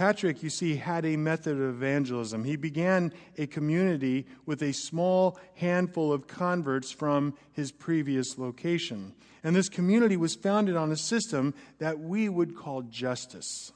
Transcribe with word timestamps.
Patrick, 0.00 0.42
you 0.42 0.48
see, 0.48 0.76
had 0.76 1.04
a 1.04 1.18
method 1.18 1.60
of 1.60 1.74
evangelism. 1.74 2.42
He 2.42 2.56
began 2.56 3.12
a 3.36 3.46
community 3.46 4.24
with 4.46 4.62
a 4.62 4.72
small 4.72 5.38
handful 5.56 6.10
of 6.10 6.26
converts 6.26 6.90
from 6.90 7.34
his 7.52 7.70
previous 7.70 8.38
location. 8.38 9.12
And 9.44 9.54
this 9.54 9.68
community 9.68 10.16
was 10.16 10.34
founded 10.34 10.74
on 10.74 10.90
a 10.90 10.96
system 10.96 11.52
that 11.80 12.00
we 12.00 12.30
would 12.30 12.56
call 12.56 12.80
justice. 12.80 13.72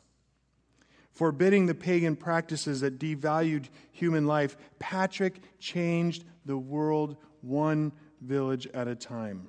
Forbidding 1.12 1.66
the 1.66 1.74
pagan 1.74 2.16
practices 2.16 2.80
that 2.80 2.98
devalued 2.98 3.66
human 3.93 4.27
life, 4.27 4.56
Patrick 4.79 5.43
changed 5.59 6.25
the 6.46 6.56
world 6.56 7.18
one 7.43 7.93
village 8.22 8.66
at 8.68 8.88
a 8.88 8.95
time. 8.95 9.48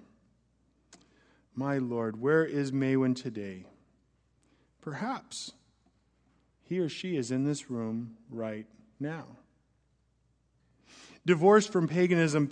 My 1.54 1.78
Lord, 1.78 2.20
where 2.20 2.44
is 2.44 2.73
Maewyn 2.73 3.14
today? 3.14 3.66
Perhaps 4.82 5.54
he 6.66 6.80
or 6.80 6.90
she 6.90 7.16
is 7.16 7.32
in 7.32 7.44
this 7.44 7.70
room 7.70 8.18
right 8.30 8.66
now. 9.00 9.26
Divorced 11.26 11.72
from 11.72 11.88
paganism, 11.88 12.48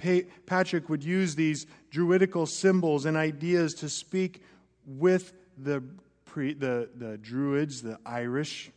Patrick 0.45 0.89
would 0.89 1.03
use 1.03 1.35
these 1.35 1.67
druidical 1.91 2.47
symbols 2.47 3.05
and 3.05 3.15
ideas 3.15 3.75
to 3.75 3.89
speak 3.89 4.41
with 4.85 5.33
the, 5.57 5.83
pre, 6.25 6.53
the, 6.53 6.89
the 6.95 7.17
Druids, 7.17 7.83
the 7.83 7.99
Irish, 8.03 8.71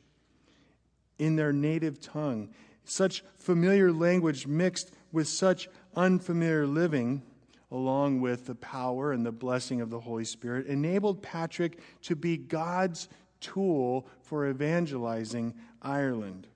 in 1.19 1.37
their 1.37 1.53
native 1.53 1.99
tongue. 2.01 2.51
Such 2.85 3.25
familiar 3.39 3.91
language 3.91 4.47
mixed 4.47 4.93
with 5.13 5.29
such 5.29 5.69
unfamiliar 5.95 6.67
living, 6.67 7.23
along 7.71 8.21
with 8.21 8.45
the 8.45 8.55
power 8.55 9.13
and 9.13 9.25
the 9.25 9.33
blessing 9.33 9.81
of 9.81 9.89
the 9.89 10.01
Holy 10.01 10.25
Spirit, 10.25 10.67
enabled 10.67 11.23
Patrick 11.23 11.81
to 12.03 12.15
be 12.15 12.37
God's 12.37 13.09
tool 13.41 14.07
for 14.23 14.49
evangelizing 14.49 15.55
Ireland. 15.83 16.47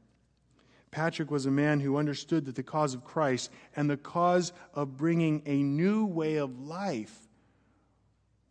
Patrick 0.91 1.31
was 1.31 1.47
a 1.47 1.51
man 1.51 1.81
who 1.81 1.97
understood 1.97 2.47
that 2.47 2.57
the 2.57 2.63
cause 2.63 2.95
of 2.95 3.05
Christ 3.05 3.51
and 3.77 3.89
the 3.89 3.97
cause 3.97 4.53
of 4.75 4.97
bringing 4.97 5.43
a 5.47 5.63
new 5.63 6.05
way 6.05 6.37
of 6.37 6.59
life 6.61 7.29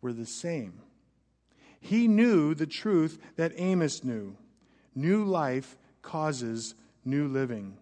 were 0.00 0.12
the 0.12 0.26
same. 0.26 0.80
He 1.80 2.08
knew 2.08 2.54
the 2.54 2.66
truth 2.66 3.18
that 3.36 3.52
Amos 3.56 4.04
knew 4.04 4.36
new 4.94 5.24
life 5.24 5.78
causes 6.02 6.74
new 7.04 7.28
living. 7.28 7.76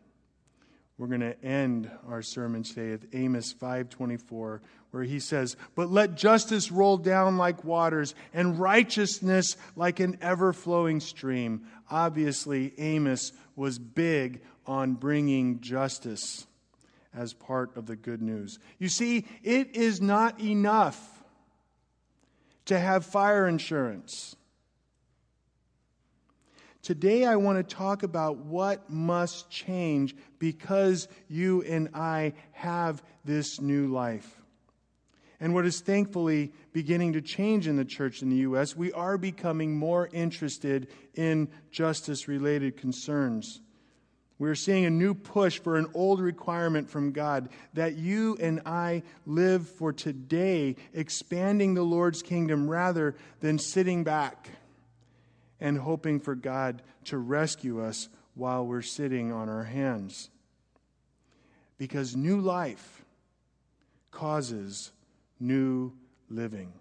We're 0.98 1.06
going 1.06 1.20
to 1.20 1.44
end 1.44 1.88
our 2.08 2.22
sermon 2.22 2.64
today 2.64 2.90
with 2.90 3.06
Amos 3.14 3.54
5:24 3.54 4.60
where 4.90 5.04
he 5.04 5.20
says, 5.20 5.56
"But 5.76 5.90
let 5.90 6.16
justice 6.16 6.72
roll 6.72 6.96
down 6.96 7.36
like 7.36 7.62
waters 7.62 8.16
and 8.34 8.58
righteousness 8.58 9.56
like 9.76 10.00
an 10.00 10.18
ever-flowing 10.20 10.98
stream." 10.98 11.66
Obviously, 11.88 12.74
Amos 12.78 13.32
was 13.54 13.78
big 13.78 14.42
on 14.66 14.94
bringing 14.94 15.60
justice 15.60 16.48
as 17.14 17.32
part 17.32 17.76
of 17.76 17.86
the 17.86 17.96
good 17.96 18.20
news. 18.20 18.58
You 18.78 18.88
see, 18.88 19.24
it 19.44 19.76
is 19.76 20.00
not 20.00 20.40
enough 20.40 21.22
to 22.64 22.78
have 22.78 23.06
fire 23.06 23.46
insurance. 23.46 24.36
Today, 26.88 27.26
I 27.26 27.36
want 27.36 27.58
to 27.58 27.76
talk 27.76 28.02
about 28.02 28.38
what 28.38 28.88
must 28.88 29.50
change 29.50 30.16
because 30.38 31.06
you 31.28 31.60
and 31.64 31.90
I 31.92 32.32
have 32.52 33.02
this 33.26 33.60
new 33.60 33.88
life. 33.88 34.40
And 35.38 35.52
what 35.52 35.66
is 35.66 35.80
thankfully 35.80 36.50
beginning 36.72 37.12
to 37.12 37.20
change 37.20 37.68
in 37.68 37.76
the 37.76 37.84
church 37.84 38.22
in 38.22 38.30
the 38.30 38.36
U.S., 38.36 38.74
we 38.74 38.90
are 38.94 39.18
becoming 39.18 39.76
more 39.76 40.08
interested 40.14 40.88
in 41.12 41.50
justice 41.70 42.26
related 42.26 42.78
concerns. 42.78 43.60
We're 44.38 44.54
seeing 44.54 44.86
a 44.86 44.90
new 44.90 45.12
push 45.12 45.58
for 45.58 45.76
an 45.76 45.88
old 45.92 46.20
requirement 46.20 46.88
from 46.88 47.12
God 47.12 47.50
that 47.74 47.96
you 47.96 48.38
and 48.40 48.62
I 48.64 49.02
live 49.26 49.68
for 49.68 49.92
today, 49.92 50.76
expanding 50.94 51.74
the 51.74 51.82
Lord's 51.82 52.22
kingdom 52.22 52.66
rather 52.66 53.14
than 53.40 53.58
sitting 53.58 54.04
back 54.04 54.48
and 55.60 55.78
hoping 55.78 56.20
for 56.20 56.34
God 56.34 56.82
to 57.04 57.18
rescue 57.18 57.82
us 57.82 58.08
while 58.34 58.66
we're 58.66 58.82
sitting 58.82 59.32
on 59.32 59.48
our 59.48 59.64
hands. 59.64 60.30
Because 61.76 62.16
new 62.16 62.40
life 62.40 63.04
causes 64.10 64.92
new 65.40 65.92
living. 66.28 66.72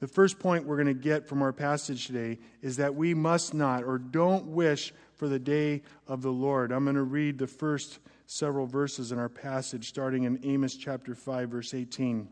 The 0.00 0.08
first 0.08 0.40
point 0.40 0.66
we're 0.66 0.82
going 0.82 0.88
to 0.88 0.94
get 0.94 1.28
from 1.28 1.42
our 1.42 1.52
passage 1.52 2.06
today 2.06 2.40
is 2.60 2.78
that 2.78 2.94
we 2.94 3.14
must 3.14 3.54
not 3.54 3.84
or 3.84 3.98
don't 3.98 4.46
wish 4.46 4.92
for 5.14 5.28
the 5.28 5.38
day 5.38 5.82
of 6.08 6.22
the 6.22 6.32
Lord. 6.32 6.72
I'm 6.72 6.84
going 6.84 6.96
to 6.96 7.02
read 7.04 7.38
the 7.38 7.46
first 7.46 8.00
several 8.26 8.66
verses 8.66 9.12
in 9.12 9.18
our 9.18 9.28
passage, 9.28 9.88
starting 9.88 10.24
in 10.24 10.40
Amos 10.42 10.74
chapter 10.74 11.14
5, 11.14 11.50
verse 11.50 11.74
18. 11.74 12.28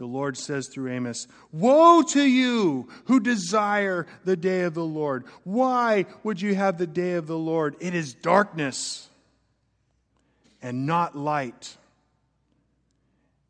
The 0.00 0.06
Lord 0.06 0.38
says 0.38 0.68
through 0.68 0.92
Amos, 0.92 1.28
Woe 1.52 2.00
to 2.00 2.22
you 2.22 2.88
who 3.04 3.20
desire 3.20 4.06
the 4.24 4.34
day 4.34 4.62
of 4.62 4.72
the 4.72 4.82
Lord. 4.82 5.26
Why 5.44 6.06
would 6.22 6.40
you 6.40 6.54
have 6.54 6.78
the 6.78 6.86
day 6.86 7.12
of 7.12 7.26
the 7.26 7.36
Lord? 7.36 7.76
It 7.80 7.94
is 7.94 8.14
darkness 8.14 9.10
and 10.62 10.86
not 10.86 11.18
light. 11.18 11.76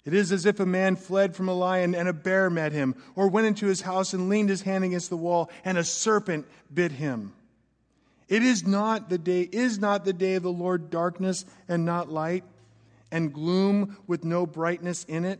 It 0.04 0.12
is 0.12 0.32
as 0.32 0.44
if 0.44 0.58
a 0.58 0.66
man 0.66 0.96
fled 0.96 1.36
from 1.36 1.48
a 1.48 1.54
lion 1.54 1.94
and 1.94 2.08
a 2.08 2.12
bear 2.12 2.50
met 2.50 2.72
him, 2.72 2.96
or 3.14 3.28
went 3.28 3.46
into 3.46 3.68
his 3.68 3.82
house 3.82 4.12
and 4.12 4.28
leaned 4.28 4.48
his 4.48 4.62
hand 4.62 4.82
against 4.82 5.08
the 5.08 5.16
wall 5.16 5.52
and 5.64 5.78
a 5.78 5.84
serpent 5.84 6.48
bit 6.74 6.90
him. 6.90 7.32
It 8.28 8.42
is 8.42 8.66
not 8.66 9.08
the 9.08 9.18
day, 9.18 9.42
is 9.42 9.78
not 9.78 10.04
the 10.04 10.12
day 10.12 10.34
of 10.34 10.42
the 10.42 10.50
Lord 10.50 10.90
darkness 10.90 11.44
and 11.68 11.84
not 11.84 12.10
light, 12.10 12.42
and 13.12 13.32
gloom 13.32 13.98
with 14.08 14.24
no 14.24 14.46
brightness 14.46 15.04
in 15.04 15.24
it? 15.24 15.38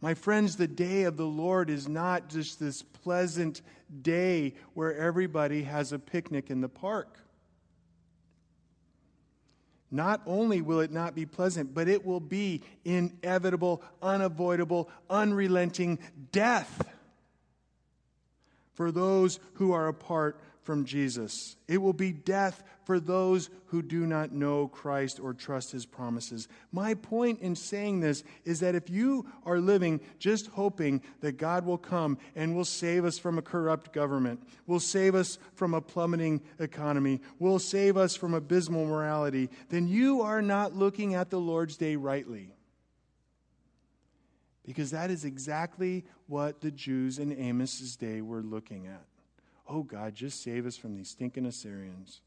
My 0.00 0.14
friends, 0.14 0.56
the 0.56 0.66
day 0.66 1.02
of 1.02 1.16
the 1.16 1.26
Lord 1.26 1.68
is 1.68 1.86
not 1.86 2.28
just 2.28 2.58
this 2.58 2.82
pleasant 2.82 3.60
day 4.02 4.54
where 4.74 4.96
everybody 4.96 5.64
has 5.64 5.92
a 5.92 5.98
picnic 5.98 6.50
in 6.50 6.60
the 6.60 6.68
park. 6.68 7.18
Not 9.90 10.22
only 10.24 10.62
will 10.62 10.80
it 10.80 10.92
not 10.92 11.14
be 11.14 11.26
pleasant, 11.26 11.74
but 11.74 11.88
it 11.88 12.06
will 12.06 12.20
be 12.20 12.62
inevitable, 12.84 13.82
unavoidable, 14.00 14.88
unrelenting 15.10 15.98
death 16.32 16.88
for 18.72 18.92
those 18.92 19.40
who 19.54 19.72
are 19.72 19.88
apart 19.88 20.40
from 20.70 20.84
Jesus. 20.84 21.56
It 21.66 21.78
will 21.78 21.92
be 21.92 22.12
death 22.12 22.62
for 22.84 23.00
those 23.00 23.50
who 23.66 23.82
do 23.82 24.06
not 24.06 24.30
know 24.30 24.68
Christ 24.68 25.18
or 25.18 25.34
trust 25.34 25.72
his 25.72 25.84
promises. 25.84 26.46
My 26.70 26.94
point 26.94 27.40
in 27.40 27.56
saying 27.56 27.98
this 27.98 28.22
is 28.44 28.60
that 28.60 28.76
if 28.76 28.88
you 28.88 29.26
are 29.44 29.58
living 29.58 29.98
just 30.20 30.46
hoping 30.46 31.02
that 31.22 31.38
God 31.38 31.66
will 31.66 31.76
come 31.76 32.18
and 32.36 32.54
will 32.54 32.64
save 32.64 33.04
us 33.04 33.18
from 33.18 33.36
a 33.36 33.42
corrupt 33.42 33.92
government, 33.92 34.46
will 34.68 34.78
save 34.78 35.16
us 35.16 35.38
from 35.54 35.74
a 35.74 35.80
plummeting 35.80 36.40
economy, 36.60 37.20
will 37.40 37.58
save 37.58 37.96
us 37.96 38.14
from 38.14 38.32
abysmal 38.32 38.86
morality, 38.86 39.50
then 39.70 39.88
you 39.88 40.20
are 40.20 40.40
not 40.40 40.76
looking 40.76 41.16
at 41.16 41.30
the 41.30 41.40
Lord's 41.40 41.76
day 41.76 41.96
rightly. 41.96 42.54
Because 44.64 44.92
that 44.92 45.10
is 45.10 45.24
exactly 45.24 46.04
what 46.28 46.60
the 46.60 46.70
Jews 46.70 47.18
in 47.18 47.32
Amos's 47.32 47.96
day 47.96 48.20
were 48.20 48.42
looking 48.42 48.86
at. 48.86 49.02
Oh 49.72 49.84
God, 49.84 50.16
just 50.16 50.42
save 50.42 50.66
us 50.66 50.76
from 50.76 50.96
these 50.96 51.08
stinking 51.08 51.46
Assyrians. 51.46 52.22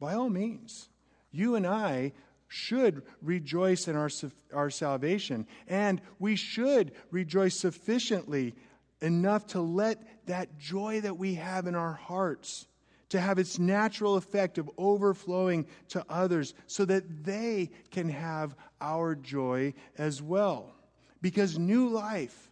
By 0.00 0.14
all 0.14 0.30
means, 0.30 0.88
you 1.30 1.54
and 1.54 1.66
I 1.66 2.12
should 2.48 3.02
rejoice 3.20 3.86
in 3.86 3.94
our, 3.94 4.08
our 4.54 4.70
salvation, 4.70 5.46
and 5.68 6.00
we 6.18 6.34
should 6.34 6.92
rejoice 7.10 7.56
sufficiently 7.56 8.54
enough 9.02 9.48
to 9.48 9.60
let 9.60 10.02
that 10.26 10.58
joy 10.58 11.02
that 11.02 11.18
we 11.18 11.34
have 11.34 11.66
in 11.66 11.74
our 11.74 11.92
hearts 11.92 12.66
to 13.10 13.20
have 13.20 13.38
its 13.38 13.58
natural 13.58 14.16
effect 14.16 14.56
of 14.58 14.70
overflowing 14.78 15.66
to 15.88 16.04
others 16.08 16.54
so 16.66 16.84
that 16.86 17.24
they 17.24 17.70
can 17.90 18.08
have 18.08 18.56
our 18.80 19.14
joy 19.14 19.74
as 19.98 20.22
well 20.22 20.74
because 21.20 21.58
new 21.58 21.88
life 21.88 22.50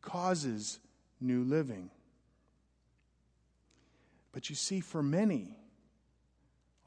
causes 0.00 0.78
new 1.20 1.42
living 1.42 1.90
but 4.32 4.50
you 4.50 4.56
see, 4.56 4.80
for 4.80 5.02
many, 5.02 5.58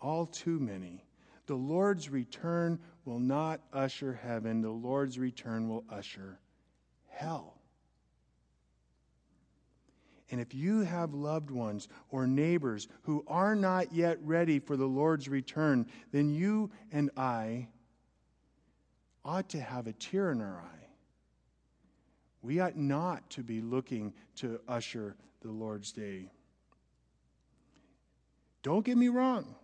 all 0.02 0.26
too 0.26 0.60
many, 0.60 1.06
the 1.48 1.56
Lord's 1.56 2.10
return 2.10 2.80
will 3.06 3.20
not 3.20 3.62
usher 3.74 4.14
heaven, 4.14 4.62
the 4.62 4.70
Lord's 4.70 5.18
return 5.18 5.68
will 5.68 5.84
usher 5.90 6.40
hell. 7.10 7.58
And 10.30 10.40
if 10.40 10.54
you 10.54 10.82
have 10.82 11.14
loved 11.14 11.52
ones 11.52 11.90
or 12.10 12.26
neighbors 12.26 12.88
who 13.02 13.26
are 13.28 13.54
not 13.54 13.94
yet 13.94 14.18
ready 14.24 14.60
for 14.60 14.78
the 14.78 14.86
Lord's 14.86 15.28
return, 15.28 15.88
then 16.14 16.30
you 16.30 16.72
and 16.92 17.10
I 17.18 17.68
ought 19.26 19.50
to 19.50 19.60
have 19.60 19.88
a 19.88 19.94
tear 19.94 20.32
in 20.32 20.40
our 20.40 20.62
eye. 20.62 20.88
We 22.42 22.62
ought 22.62 22.78
not 22.78 23.30
to 23.32 23.44
be 23.44 23.62
looking 23.62 24.14
to 24.38 24.62
usher 24.68 25.16
the 25.42 25.52
Lord's 25.52 25.92
day 25.92 26.32
Don't 28.64 28.86
get 28.86 28.98
me 28.98 29.08
wrong. 29.08 29.56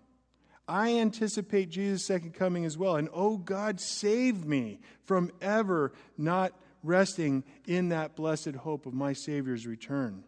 I 0.68 0.96
anticipate 0.96 1.70
Jesus' 1.70 2.06
second 2.06 2.34
coming 2.34 2.66
as 2.66 2.78
well. 2.78 2.98
And 2.98 3.10
oh 3.14 3.38
God, 3.38 3.80
save 3.80 4.46
me 4.46 4.80
from 5.04 5.32
ever 5.42 5.94
not 6.18 6.54
resting 6.84 7.44
in 7.66 7.90
that 7.90 8.16
blessed 8.16 8.56
hope 8.56 8.86
of 8.86 8.94
my 8.94 9.14
Savior's 9.14 9.66
return. 9.66 10.24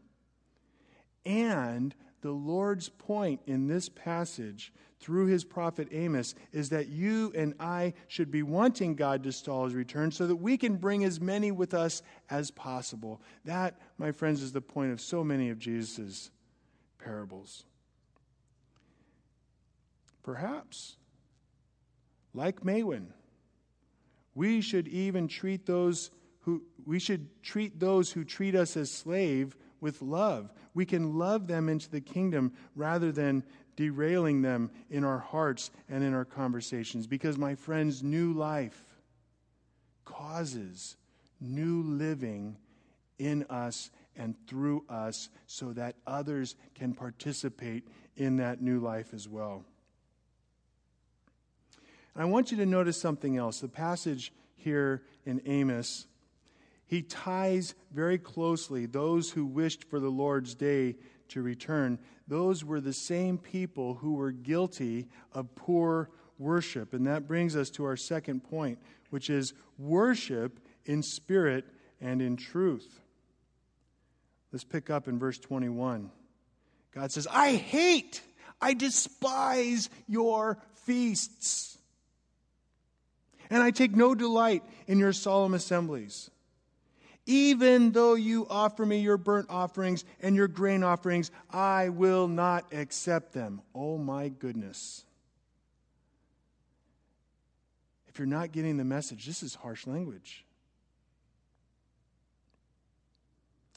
And 1.25 1.94
the 2.21 2.31
Lord's 2.31 2.89
point 2.89 3.42
in 3.48 3.68
this 3.68 3.89
passage 3.89 4.74
through 5.00 5.27
his 5.27 5.44
prophet 5.44 5.88
Amos 5.92 6.36
is 6.51 6.69
that 6.69 6.88
you 6.88 7.31
and 7.36 7.54
I 7.60 7.94
should 8.07 8.31
be 8.31 8.44
wanting 8.44 8.95
God 8.95 9.24
to 9.24 9.31
stall 9.31 9.66
his 9.66 9.74
return 9.74 10.12
so 10.12 10.27
that 10.27 10.36
we 10.36 10.57
can 10.57 10.75
bring 10.75 11.04
as 11.04 11.21
many 11.21 11.51
with 11.51 11.74
us 11.74 12.01
as 12.30 12.51
possible. 12.51 13.21
That, 13.45 13.80
my 13.98 14.12
friends, 14.12 14.42
is 14.42 14.51
the 14.51 14.62
point 14.62 14.92
of 14.92 15.00
so 15.00 15.24
many 15.24 15.50
of 15.50 15.60
Jesus' 15.60 16.31
parables. 16.98 17.63
Perhaps, 20.24 20.95
like 22.33 22.63
Maewyn, 22.63 23.13
we 24.36 24.62
should 24.62 24.88
even 24.88 25.27
treat 25.27 25.66
those 25.66 26.12
who 26.42 26.63
we 26.86 27.00
should 27.00 27.44
treat 27.44 27.80
those 27.80 28.12
who 28.12 28.24
treat 28.24 28.56
us 28.56 28.77
as 28.77 28.92
slave 28.92 29.56
with 29.81 30.01
love. 30.01 30.54
We 30.74 30.86
can 30.86 31.18
love 31.18 31.48
them 31.48 31.69
into 31.69 31.89
the 31.89 32.01
kingdom 32.01 32.54
rather 32.75 33.12
than 33.12 33.44
derailing 33.75 34.42
them 34.42 34.71
in 34.89 35.04
our 35.04 35.19
hearts 35.19 35.71
and 35.88 36.04
in 36.04 36.13
our 36.13 36.25
conversations. 36.25 37.07
Because, 37.07 37.38
my 37.38 37.56
friends, 37.56 38.04
new 38.04 38.33
life 38.33 38.83
causes 40.06 40.98
new 41.39 41.83
living 41.83 42.57
in 43.18 43.45
us 43.50 43.92
and 44.16 44.36
through 44.48 44.83
us 44.89 45.30
so 45.48 45.71
that 45.74 45.95
others 46.06 46.56
can 46.75 46.94
participate 46.94 47.88
in 48.18 48.38
that 48.38 48.62
new 48.62 48.80
life 48.80 49.13
as 49.13 49.27
well. 49.30 49.63
And 52.13 52.23
I 52.23 52.25
want 52.25 52.51
you 52.51 52.57
to 52.57 52.65
notice 52.65 53.00
something 53.00 53.38
else. 53.38 53.59
The 53.59 53.67
passage 53.67 54.33
here 54.56 55.03
in 55.25 55.41
Amos, 55.45 56.07
he 56.85 57.01
ties 57.01 57.75
very 57.94 58.17
closely 58.17 58.85
those 58.85 59.31
who 59.31 59.45
wished 59.45 59.83
for 59.83 60.00
the 60.00 60.09
Lord's 60.09 60.56
day 60.56 60.95
to 61.29 61.41
return. 61.41 62.00
Those 62.27 62.63
were 62.63 62.81
the 62.81 62.94
same 62.94 63.38
people 63.38 63.95
who 63.95 64.13
were 64.13 64.31
guilty 64.31 65.07
of 65.33 65.56
poor 65.56 66.09
worship. 66.38 66.94
And 66.94 67.06
that 67.07 67.27
brings 67.27 67.56
us 67.56 67.69
to 67.71 67.85
our 67.85 67.97
second 67.97 68.44
point, 68.44 68.79
which 69.09 69.29
is 69.29 69.53
worship 69.77 70.59
in 70.85 71.03
spirit 71.03 71.65
and 72.01 72.21
in 72.21 72.38
truth. 72.38 73.01
Let's 74.51 74.63
pick 74.63 74.89
up 74.89 75.07
in 75.07 75.19
verse 75.19 75.38
21. 75.38 76.09
God 76.91 77.11
says, 77.11 77.27
I 77.29 77.56
hate, 77.56 78.21
I 78.59 78.73
despise 78.73 79.89
your 80.07 80.57
feasts 80.85 81.78
and 83.49 83.63
I 83.63 83.71
take 83.71 83.95
no 83.95 84.15
delight 84.15 84.63
in 84.87 84.99
your 84.99 85.13
solemn 85.13 85.53
assemblies. 85.53 86.29
Even 87.25 87.91
though 87.91 88.15
you 88.15 88.47
offer 88.49 88.83
me 88.83 88.99
your 88.99 89.17
burnt 89.17 89.47
offerings 89.51 90.03
and 90.19 90.35
your 90.35 90.47
grain 90.47 90.83
offerings, 90.83 91.29
I 91.51 91.89
will 91.89 92.27
not 92.27 92.73
accept 92.73 93.33
them. 93.33 93.61
Oh 93.75 93.99
my 93.99 94.29
goodness. 94.29 95.05
If 98.07 98.17
you're 98.17 98.25
not 98.25 98.51
getting 98.51 98.77
the 98.77 98.83
message, 98.83 99.27
this 99.27 99.43
is 99.43 99.53
harsh 99.53 99.85
language. 99.85 100.43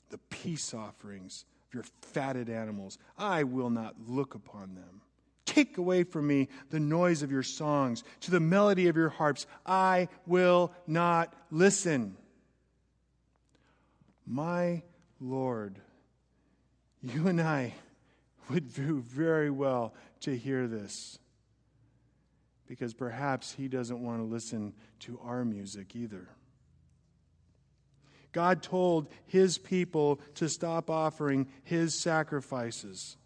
The 0.08 0.18
peace 0.30 0.72
offerings 0.72 1.44
of 1.68 1.74
your 1.74 1.84
fatted 2.00 2.48
animals, 2.48 2.96
I 3.18 3.44
will 3.44 3.70
not 3.70 3.96
look 4.08 4.34
upon 4.34 4.74
them. 4.74 5.01
Take 5.54 5.76
away 5.76 6.04
from 6.04 6.26
me 6.26 6.48
the 6.70 6.80
noise 6.80 7.22
of 7.22 7.30
your 7.30 7.42
songs. 7.42 8.04
To 8.20 8.30
the 8.30 8.40
melody 8.40 8.88
of 8.88 8.96
your 8.96 9.10
harps, 9.10 9.46
I 9.66 10.08
will 10.26 10.72
not 10.86 11.34
listen. 11.50 12.16
My 14.26 14.82
Lord, 15.20 15.78
you 17.02 17.28
and 17.28 17.38
I 17.38 17.74
would 18.48 18.72
do 18.72 19.00
very 19.00 19.50
well 19.50 19.92
to 20.20 20.34
hear 20.34 20.66
this 20.66 21.18
because 22.66 22.94
perhaps 22.94 23.52
He 23.52 23.68
doesn't 23.68 24.02
want 24.02 24.20
to 24.20 24.24
listen 24.24 24.72
to 25.00 25.20
our 25.22 25.44
music 25.44 25.94
either. 25.94 26.28
God 28.32 28.62
told 28.62 29.08
His 29.26 29.58
people 29.58 30.18
to 30.36 30.48
stop 30.48 30.88
offering 30.88 31.48
His 31.62 31.94
sacrifices. 31.94 33.18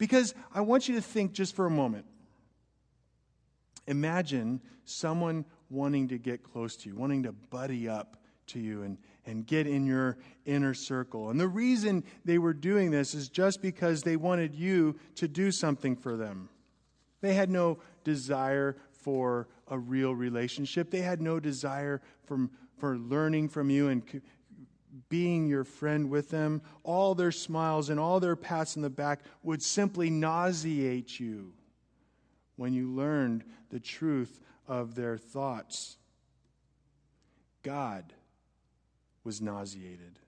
Because 0.00 0.34
I 0.54 0.62
want 0.62 0.88
you 0.88 0.94
to 0.94 1.02
think 1.02 1.34
just 1.34 1.54
for 1.54 1.66
a 1.66 1.70
moment. 1.70 2.06
Imagine 3.86 4.62
someone 4.86 5.44
wanting 5.68 6.08
to 6.08 6.16
get 6.16 6.42
close 6.42 6.74
to 6.78 6.88
you, 6.88 6.96
wanting 6.96 7.24
to 7.24 7.32
buddy 7.32 7.86
up 7.86 8.16
to 8.46 8.58
you 8.58 8.82
and, 8.82 8.96
and 9.26 9.46
get 9.46 9.66
in 9.66 9.84
your 9.84 10.16
inner 10.46 10.72
circle. 10.72 11.28
And 11.28 11.38
the 11.38 11.46
reason 11.46 12.02
they 12.24 12.38
were 12.38 12.54
doing 12.54 12.90
this 12.90 13.14
is 13.14 13.28
just 13.28 13.60
because 13.60 14.02
they 14.02 14.16
wanted 14.16 14.54
you 14.54 14.98
to 15.16 15.28
do 15.28 15.52
something 15.52 15.94
for 15.96 16.16
them. 16.16 16.48
They 17.20 17.34
had 17.34 17.50
no 17.50 17.80
desire 18.02 18.78
for 18.90 19.48
a 19.68 19.78
real 19.78 20.14
relationship, 20.14 20.90
they 20.90 21.02
had 21.02 21.20
no 21.20 21.38
desire 21.38 22.00
from, 22.24 22.50
for 22.78 22.96
learning 22.96 23.50
from 23.50 23.68
you 23.68 23.88
and 23.88 24.02
being 25.08 25.46
your 25.46 25.64
friend 25.64 26.10
with 26.10 26.30
them, 26.30 26.62
all 26.82 27.14
their 27.14 27.32
smiles 27.32 27.90
and 27.90 28.00
all 28.00 28.20
their 28.20 28.36
pats 28.36 28.76
in 28.76 28.82
the 28.82 28.90
back 28.90 29.20
would 29.42 29.62
simply 29.62 30.10
nauseate 30.10 31.18
you 31.18 31.52
when 32.56 32.72
you 32.72 32.90
learned 32.90 33.44
the 33.70 33.80
truth 33.80 34.40
of 34.66 34.94
their 34.94 35.16
thoughts. 35.16 35.96
God 37.62 38.12
was 39.24 39.40
nauseated. 39.40 40.18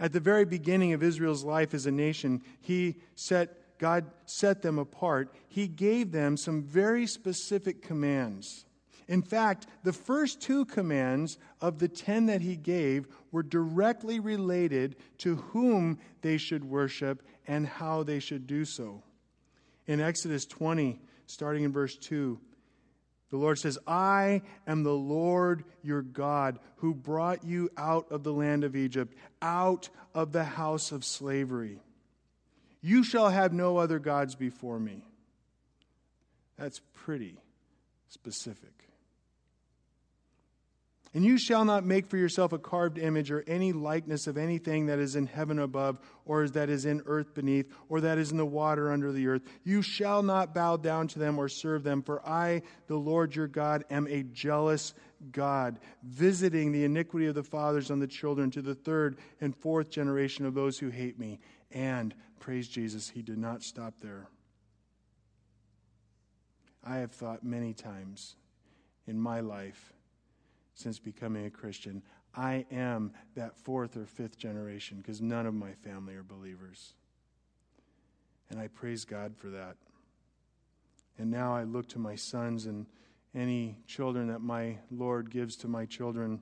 At 0.00 0.12
the 0.12 0.20
very 0.20 0.44
beginning 0.44 0.92
of 0.92 1.02
Israel's 1.02 1.44
life 1.44 1.74
as 1.74 1.86
a 1.86 1.90
nation, 1.90 2.42
he 2.60 2.96
set 3.14 3.58
God 3.78 4.10
set 4.26 4.62
them 4.62 4.78
apart. 4.78 5.32
He 5.48 5.68
gave 5.68 6.10
them 6.10 6.36
some 6.36 6.62
very 6.62 7.06
specific 7.06 7.80
commands. 7.80 8.64
In 9.08 9.22
fact, 9.22 9.66
the 9.84 9.92
first 9.92 10.42
two 10.42 10.66
commands 10.66 11.38
of 11.62 11.78
the 11.78 11.88
ten 11.88 12.26
that 12.26 12.42
he 12.42 12.56
gave 12.56 13.08
were 13.32 13.42
directly 13.42 14.20
related 14.20 14.96
to 15.18 15.36
whom 15.36 15.98
they 16.20 16.36
should 16.36 16.64
worship 16.64 17.22
and 17.46 17.66
how 17.66 18.02
they 18.02 18.20
should 18.20 18.46
do 18.46 18.66
so. 18.66 19.02
In 19.86 20.00
Exodus 20.00 20.44
20, 20.44 21.00
starting 21.26 21.64
in 21.64 21.72
verse 21.72 21.96
2, 21.96 22.38
the 23.30 23.36
Lord 23.38 23.58
says, 23.58 23.78
I 23.86 24.42
am 24.66 24.82
the 24.82 24.92
Lord 24.92 25.64
your 25.82 26.02
God 26.02 26.58
who 26.76 26.94
brought 26.94 27.44
you 27.44 27.70
out 27.76 28.10
of 28.10 28.22
the 28.22 28.32
land 28.32 28.64
of 28.64 28.76
Egypt, 28.76 29.14
out 29.40 29.88
of 30.14 30.32
the 30.32 30.44
house 30.44 30.92
of 30.92 31.04
slavery. 31.04 31.80
You 32.80 33.04
shall 33.04 33.30
have 33.30 33.52
no 33.52 33.78
other 33.78 33.98
gods 33.98 34.34
before 34.34 34.78
me. 34.78 35.04
That's 36.58 36.80
pretty 36.92 37.36
specific. 38.08 38.87
And 41.14 41.24
you 41.24 41.38
shall 41.38 41.64
not 41.64 41.86
make 41.86 42.06
for 42.06 42.18
yourself 42.18 42.52
a 42.52 42.58
carved 42.58 42.98
image 42.98 43.30
or 43.30 43.42
any 43.46 43.72
likeness 43.72 44.26
of 44.26 44.36
anything 44.36 44.86
that 44.86 44.98
is 44.98 45.16
in 45.16 45.26
heaven 45.26 45.58
above, 45.58 45.98
or 46.26 46.46
that 46.48 46.68
is 46.68 46.84
in 46.84 47.02
earth 47.06 47.34
beneath, 47.34 47.72
or 47.88 48.02
that 48.02 48.18
is 48.18 48.30
in 48.30 48.36
the 48.36 48.44
water 48.44 48.92
under 48.92 49.10
the 49.10 49.26
earth. 49.26 49.42
You 49.64 49.80
shall 49.80 50.22
not 50.22 50.54
bow 50.54 50.76
down 50.76 51.08
to 51.08 51.18
them 51.18 51.38
or 51.38 51.48
serve 51.48 51.82
them, 51.82 52.02
for 52.02 52.26
I, 52.28 52.62
the 52.86 52.96
Lord 52.96 53.34
your 53.34 53.48
God, 53.48 53.84
am 53.90 54.06
a 54.06 54.22
jealous 54.22 54.92
God, 55.32 55.78
visiting 56.02 56.72
the 56.72 56.84
iniquity 56.84 57.26
of 57.26 57.34
the 57.34 57.42
fathers 57.42 57.90
on 57.90 58.00
the 58.00 58.06
children 58.06 58.50
to 58.52 58.62
the 58.62 58.74
third 58.74 59.18
and 59.40 59.56
fourth 59.56 59.90
generation 59.90 60.44
of 60.44 60.54
those 60.54 60.78
who 60.78 60.90
hate 60.90 61.18
me. 61.18 61.40
And, 61.72 62.14
praise 62.38 62.68
Jesus, 62.68 63.08
he 63.08 63.22
did 63.22 63.38
not 63.38 63.62
stop 63.62 63.94
there. 64.00 64.28
I 66.84 66.98
have 66.98 67.12
thought 67.12 67.42
many 67.42 67.74
times 67.74 68.36
in 69.06 69.18
my 69.18 69.40
life 69.40 69.92
since 70.78 71.00
becoming 71.00 71.44
a 71.44 71.50
Christian. 71.50 72.02
I 72.36 72.64
am 72.70 73.12
that 73.34 73.56
fourth 73.56 73.96
or 73.96 74.06
fifth 74.06 74.38
generation 74.38 74.98
because 74.98 75.20
none 75.20 75.44
of 75.44 75.54
my 75.54 75.72
family 75.72 76.14
are 76.14 76.22
believers. 76.22 76.94
And 78.48 78.60
I 78.60 78.68
praise 78.68 79.04
God 79.04 79.34
for 79.36 79.48
that. 79.48 79.76
And 81.18 81.30
now 81.32 81.54
I 81.54 81.64
look 81.64 81.88
to 81.88 81.98
my 81.98 82.14
sons 82.14 82.66
and 82.66 82.86
any 83.34 83.76
children 83.88 84.28
that 84.28 84.40
my 84.40 84.78
Lord 84.90 85.30
gives 85.30 85.56
to 85.56 85.68
my 85.68 85.84
children, 85.84 86.40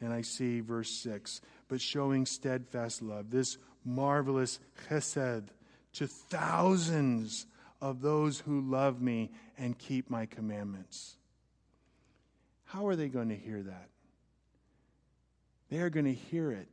and 0.00 0.12
I 0.12 0.20
see 0.20 0.60
verse 0.60 0.90
6 0.90 1.40
but 1.68 1.80
showing 1.80 2.26
steadfast 2.26 3.00
love, 3.00 3.30
this 3.30 3.56
marvelous 3.82 4.60
chesed 4.90 5.46
to 5.94 6.06
thousands 6.06 7.46
of 7.80 8.02
those 8.02 8.40
who 8.40 8.60
love 8.60 9.00
me 9.00 9.30
and 9.56 9.78
keep 9.78 10.10
my 10.10 10.26
commandments. 10.26 11.16
How 12.72 12.86
are 12.86 12.96
they 12.96 13.08
going 13.08 13.28
to 13.28 13.36
hear 13.36 13.62
that? 13.62 13.88
They 15.68 15.80
are 15.80 15.90
going 15.90 16.06
to 16.06 16.14
hear 16.14 16.50
it 16.50 16.68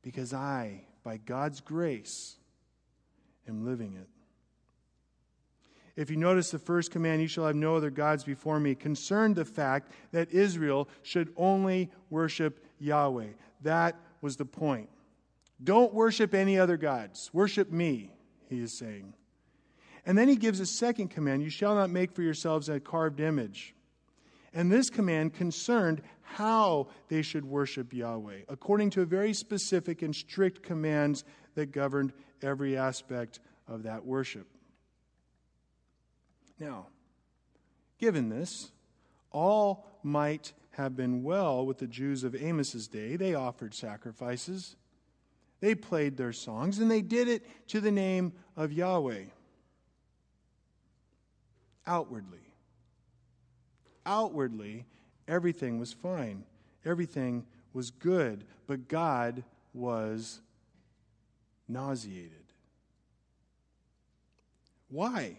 because 0.00 0.32
I, 0.32 0.84
by 1.02 1.16
God's 1.16 1.60
grace, 1.60 2.36
am 3.48 3.66
living 3.66 3.96
it. 4.00 4.08
If 5.96 6.08
you 6.08 6.16
notice 6.16 6.52
the 6.52 6.60
first 6.60 6.92
command, 6.92 7.20
you 7.20 7.26
shall 7.26 7.46
have 7.46 7.56
no 7.56 7.74
other 7.74 7.90
gods 7.90 8.22
before 8.22 8.60
me, 8.60 8.76
concerned 8.76 9.34
the 9.34 9.44
fact 9.44 9.90
that 10.12 10.30
Israel 10.30 10.88
should 11.02 11.32
only 11.36 11.90
worship 12.08 12.64
Yahweh. 12.78 13.30
That 13.62 13.96
was 14.20 14.36
the 14.36 14.44
point. 14.44 14.88
Don't 15.62 15.92
worship 15.92 16.32
any 16.32 16.60
other 16.60 16.76
gods. 16.76 17.28
Worship 17.32 17.72
me, 17.72 18.12
he 18.48 18.60
is 18.60 18.72
saying. 18.72 19.14
And 20.06 20.16
then 20.16 20.28
he 20.28 20.36
gives 20.36 20.60
a 20.60 20.66
second 20.66 21.08
command 21.08 21.42
You 21.42 21.50
shall 21.50 21.74
not 21.74 21.90
make 21.90 22.12
for 22.12 22.22
yourselves 22.22 22.68
a 22.68 22.78
carved 22.78 23.18
image. 23.18 23.74
And 24.54 24.70
this 24.70 24.90
command 24.90 25.34
concerned 25.34 26.02
how 26.22 26.88
they 27.08 27.22
should 27.22 27.44
worship 27.44 27.92
Yahweh, 27.92 28.42
according 28.48 28.90
to 28.90 29.04
very 29.04 29.32
specific 29.32 30.02
and 30.02 30.14
strict 30.14 30.62
commands 30.62 31.24
that 31.54 31.72
governed 31.72 32.12
every 32.42 32.76
aspect 32.76 33.40
of 33.66 33.84
that 33.84 34.04
worship. 34.04 34.46
Now, 36.58 36.86
given 37.98 38.28
this, 38.28 38.70
all 39.30 39.86
might 40.02 40.52
have 40.72 40.96
been 40.96 41.22
well 41.22 41.66
with 41.66 41.78
the 41.78 41.86
Jews 41.86 42.24
of 42.24 42.34
Amos's 42.34 42.88
day. 42.88 43.16
They 43.16 43.34
offered 43.34 43.74
sacrifices, 43.74 44.76
they 45.60 45.74
played 45.74 46.16
their 46.16 46.32
songs, 46.32 46.78
and 46.78 46.90
they 46.90 47.02
did 47.02 47.28
it 47.28 47.46
to 47.68 47.80
the 47.80 47.92
name 47.92 48.32
of 48.56 48.72
Yahweh. 48.72 49.24
Outwardly. 51.86 52.51
Outwardly, 54.04 54.86
everything 55.28 55.78
was 55.78 55.92
fine. 55.92 56.44
Everything 56.84 57.46
was 57.72 57.90
good, 57.90 58.44
but 58.66 58.88
God 58.88 59.44
was 59.72 60.40
nauseated. 61.68 62.42
Why? 64.88 65.38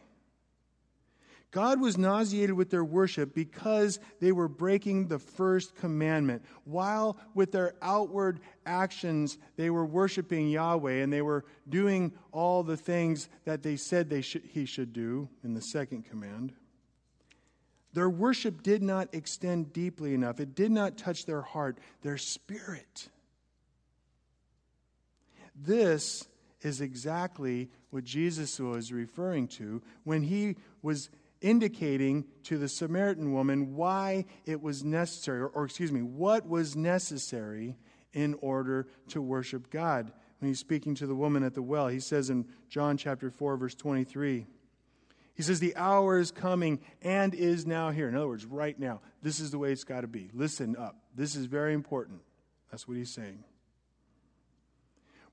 God 1.54 1.80
was 1.80 2.00
nauseated 2.00 2.54
with 2.54 2.72
their 2.72 2.84
worship 2.84 3.36
because 3.36 4.00
they 4.20 4.32
were 4.32 4.48
breaking 4.48 5.08
the 5.08 5.20
first 5.20 5.76
commandment. 5.76 6.44
While 6.64 7.18
with 7.36 7.52
their 7.52 7.76
outward 7.80 8.40
actions 8.66 9.38
they 9.56 9.70
were 9.70 9.86
worshiping 9.86 10.50
Yahweh 10.50 11.04
and 11.04 11.14
they 11.14 11.22
were 11.22 11.46
doing 11.70 12.12
all 12.32 12.64
the 12.64 12.76
things 12.76 13.30
that 13.46 13.62
they 13.62 13.76
said 13.76 14.10
they 14.10 14.22
should, 14.22 14.42
he 14.46 14.66
should 14.66 14.94
do 14.94 15.30
in 15.44 15.54
the 15.54 15.62
second 15.62 16.06
command, 16.06 16.54
their 17.94 18.10
worship 18.10 18.64
did 18.64 18.82
not 18.82 19.10
extend 19.14 19.72
deeply 19.74 20.14
enough. 20.14 20.40
It 20.40 20.56
did 20.56 20.72
not 20.72 20.98
touch 20.98 21.26
their 21.26 21.42
heart, 21.42 21.78
their 22.02 22.18
spirit. 22.18 23.10
This 25.56 26.28
is 26.62 26.82
exactly 26.82 27.70
what 27.92 28.04
Jesus 28.04 28.60
was 28.60 28.92
referring 28.92 29.48
to 29.50 29.82
when 30.04 30.24
he 30.24 30.56
was 30.82 31.10
indicating 31.42 32.26
to 32.44 32.58
the 32.58 32.70
Samaritan 32.70 33.34
woman 33.34 33.76
why 33.76 34.26
it 34.46 34.62
was 34.62 34.84
necessary, 34.84 35.42
or, 35.42 35.48
or, 35.48 35.66
excuse 35.66 35.92
me, 35.92 36.02
what 36.02 36.48
was 36.48 36.76
necessary 36.76 37.76
in 38.14 38.34
order 38.42 38.88
to 39.10 39.22
worship 39.22 39.70
God. 39.70 40.12
When 40.40 40.50
he's 40.50 40.60
speaking 40.60 40.96
to 40.96 41.08
the 41.08 41.16
woman 41.16 41.44
at 41.44 41.54
the 41.54 41.62
well, 41.62 41.90
he 41.90 42.00
says 42.00 42.30
in 42.30 42.46
John 42.70 42.98
chapter 42.98 43.30
4, 43.30 43.58
verse 43.58 43.76
23, 43.76 44.48
he 45.36 45.44
says, 45.44 45.60
The 45.60 45.76
hour 45.76 46.20
is 46.20 46.32
coming 46.32 46.80
and 47.02 47.34
is 47.34 47.66
now 47.66 47.90
here. 47.92 48.08
In 48.08 48.16
other 48.16 48.28
words, 48.28 48.46
right 48.46 48.78
now. 48.78 49.02
This 49.22 49.40
is 49.40 49.52
the 49.52 49.58
way 49.58 49.72
it's 49.72 49.84
got 49.84 50.02
to 50.02 50.08
be. 50.08 50.30
Listen 50.34 50.76
up. 50.76 50.98
This 51.16 51.36
is 51.36 51.46
very 51.46 51.74
important. 51.74 52.22
That's 52.72 52.88
what 52.88 52.98
he's 52.98 53.14
saying. 53.14 53.44